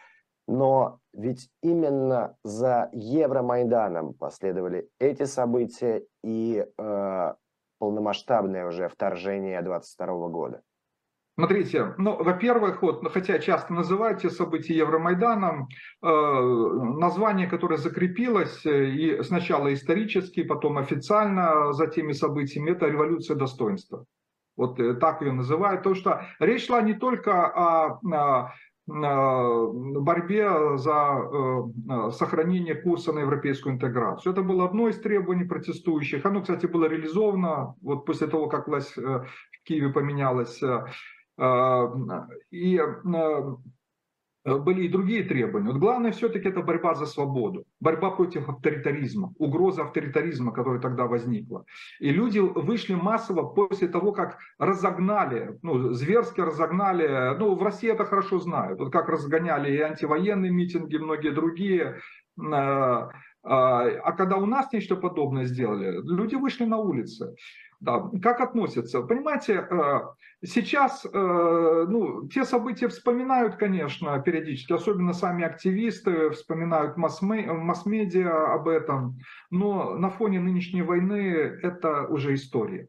Но 0.46 0.98
ведь 1.12 1.50
именно 1.62 2.36
за 2.42 2.88
Евромайданом 2.92 4.14
последовали 4.14 4.88
эти 4.98 5.24
события 5.24 6.02
и 6.24 6.66
э, 6.78 7.34
полномасштабное 7.78 8.66
уже 8.66 8.88
вторжение 8.88 9.60
22 9.62 10.28
года. 10.28 10.62
Смотрите, 11.38 11.94
ну, 11.98 12.20
во-первых, 12.20 12.82
вот, 12.82 13.04
ну, 13.04 13.10
хотя 13.10 13.38
часто 13.38 13.72
называют 13.72 14.24
эти 14.24 14.32
события 14.32 14.74
Евромайданом, 14.74 15.68
э, 16.02 16.08
название, 16.98 17.46
которое 17.46 17.76
закрепилось 17.76 18.66
э, 18.66 18.86
и 18.86 19.22
сначала 19.22 19.72
исторически, 19.72 20.42
потом 20.42 20.78
официально 20.78 21.72
за 21.74 21.86
теми 21.86 22.10
событиями, 22.10 22.72
это 22.72 22.88
революция 22.88 23.36
достоинства. 23.36 24.04
Вот 24.56 24.80
э, 24.80 24.94
так 24.94 25.22
ее 25.22 25.30
называют, 25.30 25.84
потому 25.84 25.94
что 25.94 26.26
речь 26.40 26.66
шла 26.66 26.82
не 26.82 26.94
только 26.94 27.46
о, 27.46 28.00
о 28.02 28.52
борьбе 28.88 30.76
за 30.76 31.20
э, 31.22 32.10
сохранение 32.14 32.74
курса 32.74 33.12
на 33.12 33.20
европейскую 33.20 33.76
интеграцию. 33.76 34.32
Это 34.32 34.42
было 34.42 34.64
одно 34.64 34.88
из 34.88 34.98
требований 34.98 35.44
протестующих. 35.44 36.26
Оно, 36.26 36.40
кстати, 36.40 36.66
было 36.66 36.86
реализовано 36.86 37.76
вот 37.80 38.06
после 38.06 38.26
того, 38.26 38.48
как 38.48 38.66
власть 38.66 38.96
в 38.96 39.24
Киеве 39.62 39.90
поменялась 39.90 40.60
и 42.50 42.80
а, 44.48 44.58
были 44.58 44.84
и 44.84 44.88
другие 44.88 45.24
требования. 45.24 45.68
Вот 45.68 45.78
главное 45.78 46.12
все-таки 46.12 46.48
это 46.48 46.62
борьба 46.62 46.94
за 46.94 47.06
свободу, 47.06 47.64
борьба 47.80 48.10
против 48.10 48.48
авторитаризма, 48.48 49.32
угроза 49.38 49.82
авторитаризма, 49.82 50.52
которая 50.52 50.80
тогда 50.80 51.06
возникла. 51.06 51.64
И 52.00 52.10
люди 52.10 52.38
вышли 52.38 52.94
массово 52.94 53.42
после 53.42 53.88
того, 53.88 54.12
как 54.12 54.38
разогнали, 54.58 55.58
ну, 55.62 55.92
зверски 55.92 56.40
разогнали, 56.40 57.36
ну, 57.38 57.54
в 57.54 57.62
России 57.62 57.90
это 57.90 58.04
хорошо 58.04 58.38
знают, 58.38 58.78
вот 58.78 58.92
как 58.92 59.08
разгоняли 59.08 59.72
и 59.72 59.80
антивоенные 59.80 60.50
митинги, 60.50 60.96
многие 60.96 61.30
другие. 61.30 61.98
А, 63.50 63.88
а 64.04 64.12
когда 64.12 64.36
у 64.36 64.44
нас 64.44 64.70
нечто 64.72 64.94
подобное 64.94 65.46
сделали, 65.46 66.02
люди 66.02 66.34
вышли 66.34 66.64
на 66.64 66.76
улицы. 66.76 67.34
Да, 67.80 68.10
как 68.22 68.40
относятся? 68.40 69.00
Понимаете, 69.02 69.66
э, 69.70 70.00
сейчас 70.44 71.06
э, 71.06 71.86
ну, 71.88 72.28
те 72.28 72.44
события 72.44 72.88
вспоминают, 72.88 73.56
конечно, 73.56 74.20
периодически, 74.20 74.74
особенно 74.74 75.14
сами 75.14 75.44
активисты 75.44 76.28
вспоминают 76.30 76.98
масс-медиа 76.98 78.52
об 78.52 78.68
этом, 78.68 79.16
но 79.50 79.94
на 79.94 80.10
фоне 80.10 80.40
нынешней 80.40 80.82
войны 80.82 81.22
это 81.62 82.02
уже 82.08 82.34
история. 82.34 82.88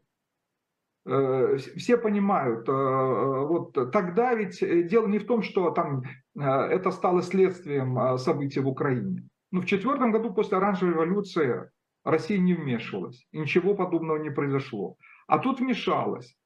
Э, 1.06 1.56
все 1.56 1.96
понимают, 1.96 2.68
вот 2.68 3.92
тогда 3.92 4.34
ведь 4.34 4.58
дело 4.88 5.06
не 5.06 5.20
в 5.20 5.26
том, 5.26 5.42
что 5.42 5.70
там 5.70 6.02
это 6.36 6.90
стало 6.90 7.22
следствием 7.22 8.18
событий 8.18 8.60
в 8.60 8.68
Украине. 8.68 9.29
Ну, 9.50 9.60
в 9.60 9.66
четвертом 9.66 10.12
году 10.12 10.32
после 10.32 10.58
оранжевой 10.58 10.94
революции 10.94 11.70
Россия 12.04 12.38
не 12.38 12.54
вмешивалась, 12.54 13.26
ничего 13.32 13.74
подобного 13.74 14.18
не 14.18 14.30
произошло. 14.30 14.96
А 15.26 15.38
тут 15.38 15.60
вмешалась. 15.60 16.36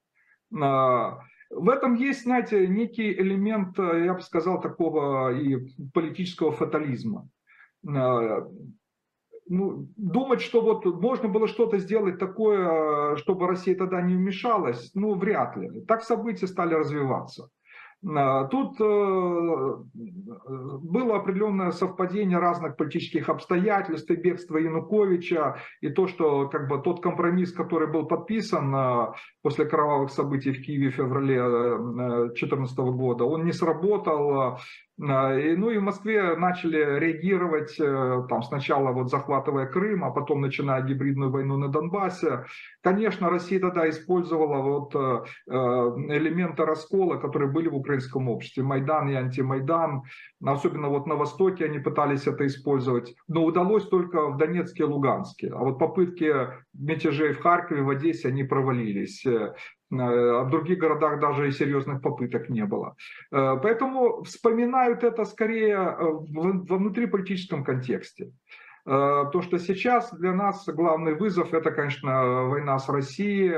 А, 0.61 1.19
в 1.51 1.69
этом 1.69 1.95
есть, 1.95 2.23
знаете, 2.23 2.67
некий 2.67 3.13
элемент, 3.13 3.79
я 3.79 4.15
бы 4.15 4.21
сказал, 4.21 4.61
такого 4.61 5.33
и 5.33 5.57
политического 5.93 6.53
фатализма. 6.53 7.29
А, 7.87 8.47
ну, 9.47 9.89
думать, 9.97 10.41
что 10.41 10.63
вот 10.63 10.87
можно 10.87 11.29
было 11.29 11.47
что-то 11.47 11.79
сделать 11.79 12.19
такое, 12.19 13.17
чтобы 13.17 13.47
Россия 13.47 13.77
тогда 13.77 14.01
не 14.01 14.15
вмешалась, 14.15 14.91
ну, 14.95 15.15
вряд 15.15 15.57
ли. 15.57 15.83
Так 15.83 16.03
события 16.03 16.47
стали 16.47 16.75
развиваться. 16.75 17.51
А, 18.07 18.45
тут 18.45 18.81
э, 18.81 19.77
было 20.45 21.17
определенное 21.17 21.71
совпадение 21.71 22.39
разных 22.39 22.77
политических 22.77 23.29
обстоятельств, 23.29 24.11
и 24.11 24.17
бегство 24.17 24.59
Януковича, 24.59 25.57
и 25.81 25.89
то, 25.89 26.07
что 26.07 26.49
как 26.49 26.69
бы 26.69 26.79
тот 26.83 27.03
компромисс, 27.03 27.53
который 27.53 27.91
был 27.91 28.07
подписан 28.07 28.75
э, 28.75 29.13
после 29.43 29.65
кровавых 29.65 30.11
событий 30.11 30.53
в 30.53 30.63
Киеве 30.63 30.91
в 30.91 30.95
феврале 30.95 31.39
2014 32.35 32.79
э, 32.79 32.83
года, 32.83 33.25
он 33.25 33.45
не 33.45 33.53
сработал, 33.53 34.59
ну 34.97 35.71
и 35.71 35.79
в 35.79 35.83
Москве 35.83 36.37
начали 36.37 36.99
реагировать, 36.99 37.77
там 37.77 38.43
сначала 38.43 38.93
вот 38.93 39.11
захватывая 39.11 39.67
Крым, 39.67 40.05
а 40.05 40.11
потом 40.11 40.41
начиная 40.41 40.83
гибридную 40.83 41.31
войну 41.33 41.57
на 41.57 41.69
Донбассе. 41.69 42.45
Конечно, 42.81 43.29
Россия 43.29 43.59
тогда 43.59 43.89
использовала 43.91 44.63
вот 44.63 44.95
элементы 45.47 46.65
раскола, 46.65 47.17
которые 47.17 47.51
были 47.51 47.69
в 47.69 47.75
украинском 47.75 48.29
обществе, 48.29 48.63
Майдан 48.63 49.09
и 49.09 49.15
антимайдан, 49.15 50.03
особенно 50.45 50.89
вот 50.89 51.07
на 51.07 51.17
Востоке 51.17 51.65
они 51.65 51.81
пытались 51.81 52.27
это 52.27 52.47
использовать, 52.47 53.15
но 53.27 53.45
удалось 53.45 53.89
только 53.89 54.29
в 54.31 54.37
Донецке 54.37 54.85
и 54.85 54.87
Луганске, 54.87 55.51
а 55.53 55.59
вот 55.59 55.79
попытки 55.79 56.33
мятежей 56.73 57.33
в 57.33 57.41
Харькове, 57.41 57.83
в 57.83 57.91
Одессе, 57.91 58.29
они 58.29 58.45
провалились. 58.45 59.27
А 60.01 60.45
в 60.45 60.51
других 60.51 60.79
городах 60.79 61.21
даже 61.21 61.49
и 61.49 61.53
серьезных 61.53 62.03
попыток 62.03 62.49
не 62.49 62.65
было. 62.65 62.97
Э, 63.33 63.57
поэтому 63.63 64.23
вспоминают 64.25 65.05
это 65.05 65.25
скорее 65.25 65.77
э, 65.77 65.97
во 65.99 66.79
внутриполитическом 66.79 67.65
контексте. 67.65 68.33
Э, 68.87 69.25
то, 69.33 69.43
что 69.43 69.59
сейчас 69.59 70.13
для 70.13 70.33
нас 70.33 70.67
главный 70.67 71.15
вызов, 71.15 71.55
это, 71.55 71.71
конечно, 71.71 72.45
война 72.45 72.79
с 72.79 72.89
Россией, 72.89 73.53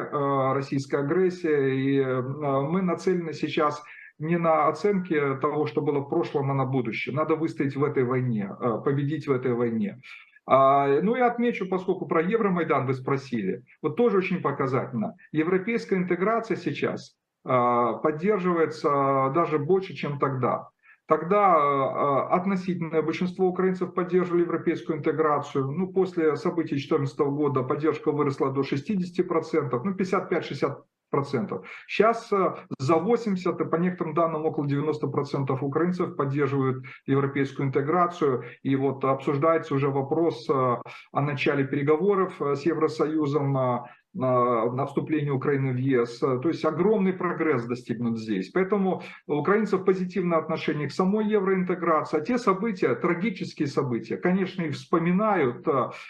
российская 0.55 0.99
агрессия, 0.99 1.75
и 1.75 2.05
мы 2.05 2.83
нацелены 2.83 3.33
сейчас 3.33 3.83
не 4.18 4.38
на 4.38 4.68
оценке 4.68 5.37
того, 5.37 5.66
что 5.66 5.83
было 5.83 6.01
в 6.01 6.09
прошлом, 6.09 6.51
а 6.51 6.55
на 6.55 6.64
будущее. 6.64 7.14
Надо 7.14 7.37
выстоять 7.37 7.77
в 7.77 7.85
этой 7.85 8.05
войне, 8.05 8.51
победить 8.85 9.27
в 9.27 9.33
этой 9.33 9.53
войне. 9.53 10.01
А, 10.47 11.01
ну 11.03 11.17
и 11.17 11.21
отмечу, 11.21 11.69
поскольку 11.69 12.07
про 12.07 12.23
Евромайдан 12.23 12.87
вы 12.87 12.95
спросили, 12.95 13.65
вот 13.83 13.97
тоже 13.97 14.19
очень 14.19 14.41
показательно. 14.41 15.17
Европейская 15.33 15.97
интеграция 15.97 16.57
сейчас 16.57 17.17
а, 17.45 17.95
поддерживается 17.95 19.33
даже 19.35 19.59
больше, 19.59 19.95
чем 19.95 20.18
тогда. 20.18 20.68
Тогда 21.07 21.55
а, 21.57 22.29
относительное 22.35 23.03
большинство 23.03 23.49
украинцев 23.49 23.93
поддерживали 23.93 24.43
европейскую 24.43 24.99
интеграцию. 24.99 25.70
Ну, 25.70 25.93
после 25.93 26.37
событий 26.37 26.77
2014 26.77 27.18
года 27.18 27.62
поддержка 27.64 28.12
выросла 28.12 28.53
до 28.53 28.61
60%, 28.61 29.81
ну, 29.85 29.95
55-60 29.95 30.77
процентов. 31.11 31.67
Сейчас 31.87 32.33
э, 32.33 32.55
за 32.79 32.97
80, 32.97 33.61
и 33.61 33.65
по 33.65 33.77
некоторым 33.77 34.15
данным 34.15 34.45
около 34.45 34.67
90 34.67 35.07
процентов 35.09 35.63
украинцев 35.63 36.17
поддерживают 36.17 36.85
европейскую 37.07 37.69
интеграцию. 37.69 38.45
И 38.63 38.77
вот 38.77 39.05
обсуждается 39.05 39.75
уже 39.75 39.89
вопрос 39.89 40.49
э, 40.49 40.53
о 40.53 41.21
начале 41.21 41.65
переговоров 41.65 42.41
э, 42.41 42.57
с 42.57 42.63
Евросоюзом 42.63 43.87
на, 44.17 44.87
вступление 44.87 45.33
Украины 45.33 45.73
в 45.73 45.77
ЕС. 45.77 46.19
То 46.19 46.49
есть 46.49 46.64
огромный 46.64 47.12
прогресс 47.12 47.64
достигнут 47.64 48.19
здесь. 48.19 48.51
Поэтому 48.51 49.03
у 49.27 49.35
украинцев 49.35 49.85
позитивное 49.85 50.39
отношение 50.39 50.89
к 50.89 50.93
самой 50.93 51.27
евроинтеграции. 51.27 52.19
А 52.19 52.21
те 52.21 52.39
события, 52.39 52.95
трагические 52.95 53.69
события, 53.69 54.17
конечно, 54.17 54.62
их 54.62 54.75
вспоминают, 54.75 55.67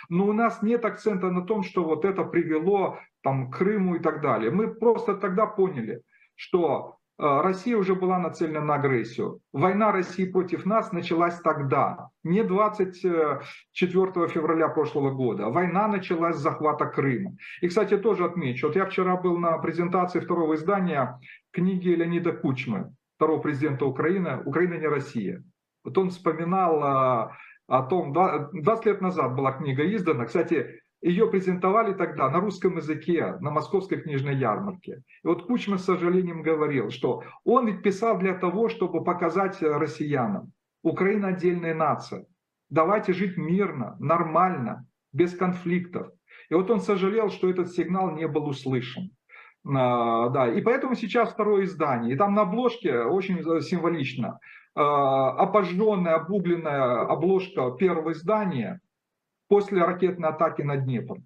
но 0.08 0.26
у 0.26 0.32
нас 0.32 0.62
нет 0.62 0.84
акцента 0.84 1.30
на 1.30 1.42
том, 1.42 1.62
что 1.62 1.84
вот 1.84 2.04
это 2.04 2.24
привело 2.24 2.98
там, 3.22 3.50
к 3.50 3.58
Крыму 3.58 3.96
и 3.96 3.98
так 3.98 4.22
далее. 4.22 4.50
Мы 4.50 4.68
просто 4.68 5.14
тогда 5.14 5.46
поняли, 5.46 6.02
что 6.34 6.96
Э, 6.96 7.05
Россия 7.18 7.78
уже 7.78 7.94
была 7.94 8.18
нацелена 8.18 8.60
на 8.60 8.74
агрессию. 8.74 9.40
Война 9.52 9.90
России 9.90 10.26
против 10.26 10.66
нас 10.66 10.92
началась 10.92 11.40
тогда, 11.40 12.10
не 12.22 12.42
24 12.42 13.40
февраля 14.28 14.68
прошлого 14.68 15.10
года. 15.12 15.48
Война 15.48 15.88
началась 15.88 16.36
с 16.36 16.40
захвата 16.40 16.84
Крыма. 16.86 17.36
И, 17.62 17.68
кстати, 17.68 17.96
тоже 17.96 18.26
отмечу, 18.26 18.66
вот 18.66 18.76
я 18.76 18.84
вчера 18.84 19.16
был 19.16 19.38
на 19.38 19.56
презентации 19.58 20.20
второго 20.20 20.56
издания 20.56 21.18
книги 21.52 21.88
Леонида 21.88 22.32
Кучмы, 22.32 22.94
второго 23.16 23.40
президента 23.40 23.86
Украины 23.86 24.42
«Украина 24.44 24.74
не 24.74 24.86
Россия». 24.86 25.42
Вот 25.84 25.96
он 25.96 26.10
вспоминал 26.10 26.82
э, 26.82 27.30
о 27.68 27.82
том, 27.84 28.12
20 28.12 28.86
лет 28.86 29.00
назад 29.00 29.34
была 29.34 29.52
книга 29.52 29.86
издана, 29.94 30.26
кстати, 30.26 30.80
ее 31.06 31.28
презентовали 31.28 31.94
тогда 31.94 32.28
на 32.28 32.40
русском 32.40 32.76
языке, 32.76 33.36
на 33.40 33.50
московской 33.50 34.00
книжной 34.00 34.36
ярмарке. 34.36 35.02
И 35.22 35.26
вот 35.26 35.46
Кучма 35.46 35.78
с 35.78 35.84
сожалением 35.84 36.42
говорил, 36.42 36.90
что 36.90 37.22
он 37.44 37.66
ведь 37.66 37.82
писал 37.82 38.18
для 38.18 38.34
того, 38.34 38.68
чтобы 38.68 39.04
показать 39.04 39.62
россиянам, 39.62 40.52
Украина 40.82 41.28
отдельная 41.28 41.74
нация, 41.74 42.26
давайте 42.70 43.12
жить 43.12 43.36
мирно, 43.36 43.96
нормально, 44.00 44.86
без 45.12 45.36
конфликтов. 45.36 46.08
И 46.50 46.54
вот 46.54 46.70
он 46.70 46.80
сожалел, 46.80 47.30
что 47.30 47.48
этот 47.48 47.70
сигнал 47.70 48.10
не 48.10 48.26
был 48.26 48.46
услышан. 48.46 49.10
А, 49.64 50.28
да, 50.30 50.48
и 50.48 50.60
поэтому 50.60 50.94
сейчас 50.94 51.32
второе 51.32 51.64
издание. 51.64 52.14
И 52.14 52.16
там 52.16 52.34
на 52.34 52.42
обложке 52.42 53.02
очень 53.02 53.42
символично. 53.62 54.38
А, 54.74 55.30
обожженная, 55.36 56.16
обугленная 56.16 57.06
обложка 57.06 57.70
первого 57.72 58.12
издания– 58.12 58.80
после 59.48 59.82
ракетной 59.82 60.28
атаки 60.28 60.62
на 60.62 60.76
Днепр. 60.76 61.18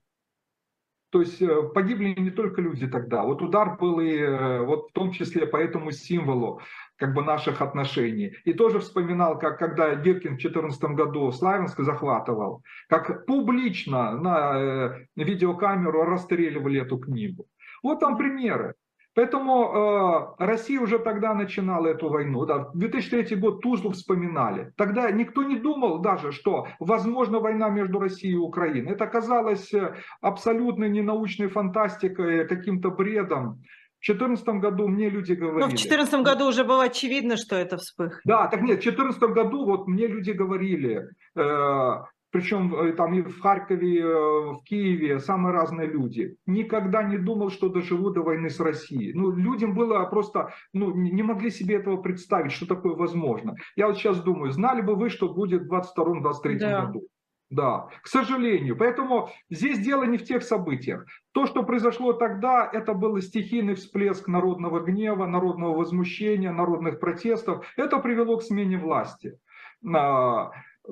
То 1.11 1.21
есть 1.21 1.43
э, 1.43 1.63
погибли 1.75 2.15
не 2.17 2.31
только 2.31 2.63
люди 2.63 2.87
тогда. 2.87 3.25
Вот 3.25 3.43
удар 3.43 3.77
был 3.77 4.01
и 4.01 4.17
э, 4.17 4.61
вот 4.61 4.91
в 4.91 4.93
том 4.93 5.11
числе 5.11 5.45
по 5.45 5.57
этому 5.57 5.91
символу 5.91 6.61
как 6.97 7.15
бы 7.15 7.23
наших 7.23 7.61
отношений. 7.61 8.37
И 8.45 8.53
тоже 8.53 8.79
вспоминал, 8.79 9.39
как 9.39 9.59
когда 9.59 9.95
Гиркин 9.97 10.37
в 10.37 10.41
2014 10.41 10.83
году 10.85 11.33
Славянск 11.33 11.81
захватывал, 11.81 12.63
как 12.89 13.27
публично 13.27 14.13
на 14.13 14.53
э, 14.55 15.07
видеокамеру 15.17 16.05
расстреливали 16.05 16.81
эту 16.81 16.99
книгу. 16.99 17.47
Вот 17.83 17.99
там 17.99 18.17
примеры. 18.17 18.75
Поэтому 19.15 20.35
э, 20.39 20.45
Россия 20.45 20.81
уже 20.81 20.99
тогда 20.99 21.35
начинала 21.35 21.89
эту 21.89 22.09
войну. 22.09 22.47
Да, 22.47 22.71
2003 22.75 23.37
год 23.37 23.61
Тузлу 23.61 23.91
вспоминали. 23.91 24.73
Тогда 24.77 25.11
никто 25.11 25.43
не 25.43 25.57
думал 25.57 25.99
даже, 25.99 26.31
что 26.33 26.69
возможна 26.79 27.41
война 27.41 27.71
между 27.71 27.99
Россией 27.99 28.35
и 28.35 28.39
Украиной. 28.39 28.93
Это 28.93 29.07
казалось 29.07 29.75
э, 29.75 29.95
абсолютно 30.21 30.85
ненаучной 30.85 31.49
фантастикой, 31.49 32.47
каким-то 32.47 32.91
бредом. 32.91 33.63
В 34.01 34.07
2014 34.07 34.49
году 34.61 34.89
мне 34.89 35.11
люди 35.11 35.33
говорили... 35.33 35.61
Но 35.61 35.67
в 35.67 35.71
2014 35.71 36.23
году 36.23 36.47
уже 36.47 36.65
было 36.65 36.85
очевидно, 36.85 37.37
что 37.37 37.57
это 37.57 37.77
вспых. 37.77 38.21
Да, 38.25 38.47
так 38.47 38.63
нет, 38.63 38.79
в 38.79 38.83
2014 38.83 39.23
году 39.23 39.67
вот 39.67 39.89
мне 39.89 40.07
люди 40.07 40.31
говорили, 40.31 41.09
э, 41.37 42.03
причем 42.31 42.75
э, 42.75 42.93
там 42.93 43.15
и 43.15 43.23
в 43.23 43.41
Харькове, 43.41 44.01
э, 44.01 44.53
в 44.53 44.63
Киеве, 44.65 45.19
самые 45.19 45.53
разные 45.53 45.89
люди. 45.89 46.37
Никогда 46.47 47.03
не 47.03 47.19
думал, 47.19 47.51
что 47.51 47.69
доживу 47.69 48.11
до 48.11 48.23
войны 48.23 48.51
с 48.51 48.61
Россией. 48.61 49.13
Ну, 49.15 49.31
людям 49.31 49.75
было 49.75 50.05
просто, 50.05 50.53
ну, 50.73 50.95
не 50.95 51.23
могли 51.23 51.51
себе 51.51 51.77
этого 51.77 51.97
представить, 51.97 52.53
что 52.53 52.67
такое 52.67 52.95
возможно. 52.95 53.55
Я 53.77 53.87
вот 53.87 53.97
сейчас 53.97 54.23
думаю, 54.23 54.53
знали 54.53 54.81
бы 54.81 54.95
вы, 54.95 55.11
что 55.11 55.33
будет 55.33 55.63
в 55.63 55.73
22-23 55.73 56.59
да. 56.59 56.87
году? 56.87 57.03
Да, 57.51 57.89
к 58.03 58.07
сожалению. 58.07 58.77
Поэтому 58.77 59.31
здесь 59.51 59.81
дело 59.81 60.05
не 60.05 60.19
в 60.19 60.25
тех 60.25 60.45
событиях. 60.45 61.05
То, 61.33 61.47
что 61.47 61.65
произошло 61.65 62.13
тогда, 62.13 62.69
это 62.73 62.95
был 62.95 63.21
стихийный 63.21 63.75
всплеск 63.75 64.29
народного 64.29 64.79
гнева, 64.79 65.27
народного 65.27 65.77
возмущения, 65.77 66.53
народных 66.53 67.01
протестов. 67.01 67.67
Это 67.77 67.99
привело 67.99 68.37
к 68.37 68.45
смене 68.45 68.79
власти. 68.79 69.37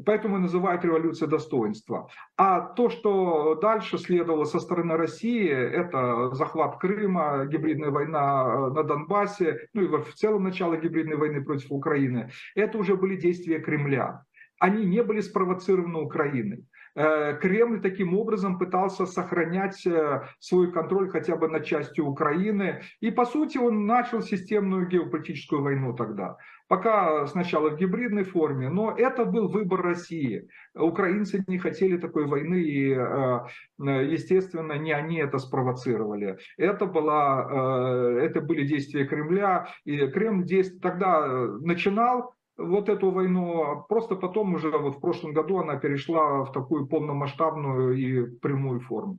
Поэтому 0.04 0.38
называют 0.38 0.84
революцией 0.84 1.30
достоинства. 1.30 2.08
А 2.36 2.60
то, 2.60 2.90
что 2.90 3.54
дальше 3.54 3.98
следовало 3.98 4.44
со 4.44 4.60
стороны 4.60 4.96
России, 4.96 5.48
это 5.48 6.30
захват 6.34 6.78
Крыма, 6.78 7.46
гибридная 7.46 7.90
война 7.90 8.44
э, 8.44 8.70
на 8.74 8.82
Донбассе, 8.82 9.68
ну 9.72 9.82
и 9.82 9.86
в 9.86 10.14
целом 10.14 10.44
начало 10.44 10.76
гибридной 10.76 11.16
войны 11.16 11.42
против 11.42 11.72
Украины, 11.72 12.30
это 12.54 12.78
уже 12.78 12.96
были 12.96 13.16
действия 13.16 13.60
Кремля. 13.60 14.24
Они 14.60 14.84
не 14.84 15.02
были 15.02 15.20
спровоцированы 15.20 16.00
Украиной. 16.00 16.66
Э, 16.94 17.36
Кремль 17.40 17.80
таким 17.80 18.16
образом 18.16 18.58
пытался 18.58 19.06
сохранять 19.06 19.86
э, 19.86 20.22
свой 20.38 20.72
контроль 20.72 21.10
хотя 21.10 21.36
бы 21.36 21.48
над 21.48 21.64
частью 21.64 22.06
Украины. 22.06 22.82
И 23.00 23.10
по 23.10 23.24
сути 23.24 23.58
он 23.58 23.86
начал 23.86 24.22
системную 24.22 24.88
геополитическую 24.88 25.62
войну 25.62 25.94
тогда. 25.94 26.36
Пока 26.66 27.26
сначала 27.26 27.70
в 27.70 27.76
гибридной 27.76 28.24
форме, 28.24 28.68
но 28.68 28.94
это 28.96 29.24
был 29.24 29.48
выбор 29.48 29.80
России. 29.80 30.48
Украинцы 30.74 31.42
не 31.46 31.58
хотели 31.58 31.96
такой 31.96 32.26
войны, 32.26 32.60
и, 32.60 32.92
э, 32.92 33.40
естественно, 33.78 34.74
не 34.74 34.92
они 34.92 35.18
это 35.18 35.38
спровоцировали. 35.38 36.38
Это, 36.58 36.86
была, 36.86 38.18
это 38.20 38.40
были 38.40 38.66
действия 38.66 39.06
Кремля, 39.06 39.68
и 39.84 40.06
Кремль 40.08 40.46
тогда 40.82 41.26
начинал 41.60 42.34
вот 42.58 42.88
эту 42.88 43.10
войну, 43.10 43.62
а 43.62 43.76
просто 43.76 44.16
потом 44.16 44.54
уже 44.54 44.70
вот 44.70 44.96
в 44.96 45.00
прошлом 45.00 45.32
году 45.32 45.58
она 45.58 45.76
перешла 45.76 46.44
в 46.44 46.52
такую 46.52 46.86
полномасштабную 46.86 47.96
и 47.96 48.38
прямую 48.38 48.80
форму. 48.80 49.18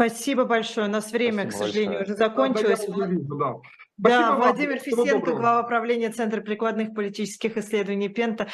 Спасибо 0.00 0.44
большое. 0.44 0.86
У 0.86 0.90
нас 0.90 1.10
время, 1.10 1.42
Спасибо 1.42 1.50
к 1.50 1.52
сожалению, 1.52 1.98
большое. 1.98 2.14
уже 2.14 2.16
закончилось. 2.16 2.86
Да, 2.86 3.06
вижу, 3.06 3.34
да. 3.34 3.54
да, 3.96 4.36
Владимир 4.36 4.78
Фисенко, 4.78 5.32
глава 5.32 5.64
правления 5.64 6.10
Центра 6.10 6.40
прикладных 6.40 6.94
политических 6.94 7.56
исследований 7.56 8.08
Пента. 8.08 8.46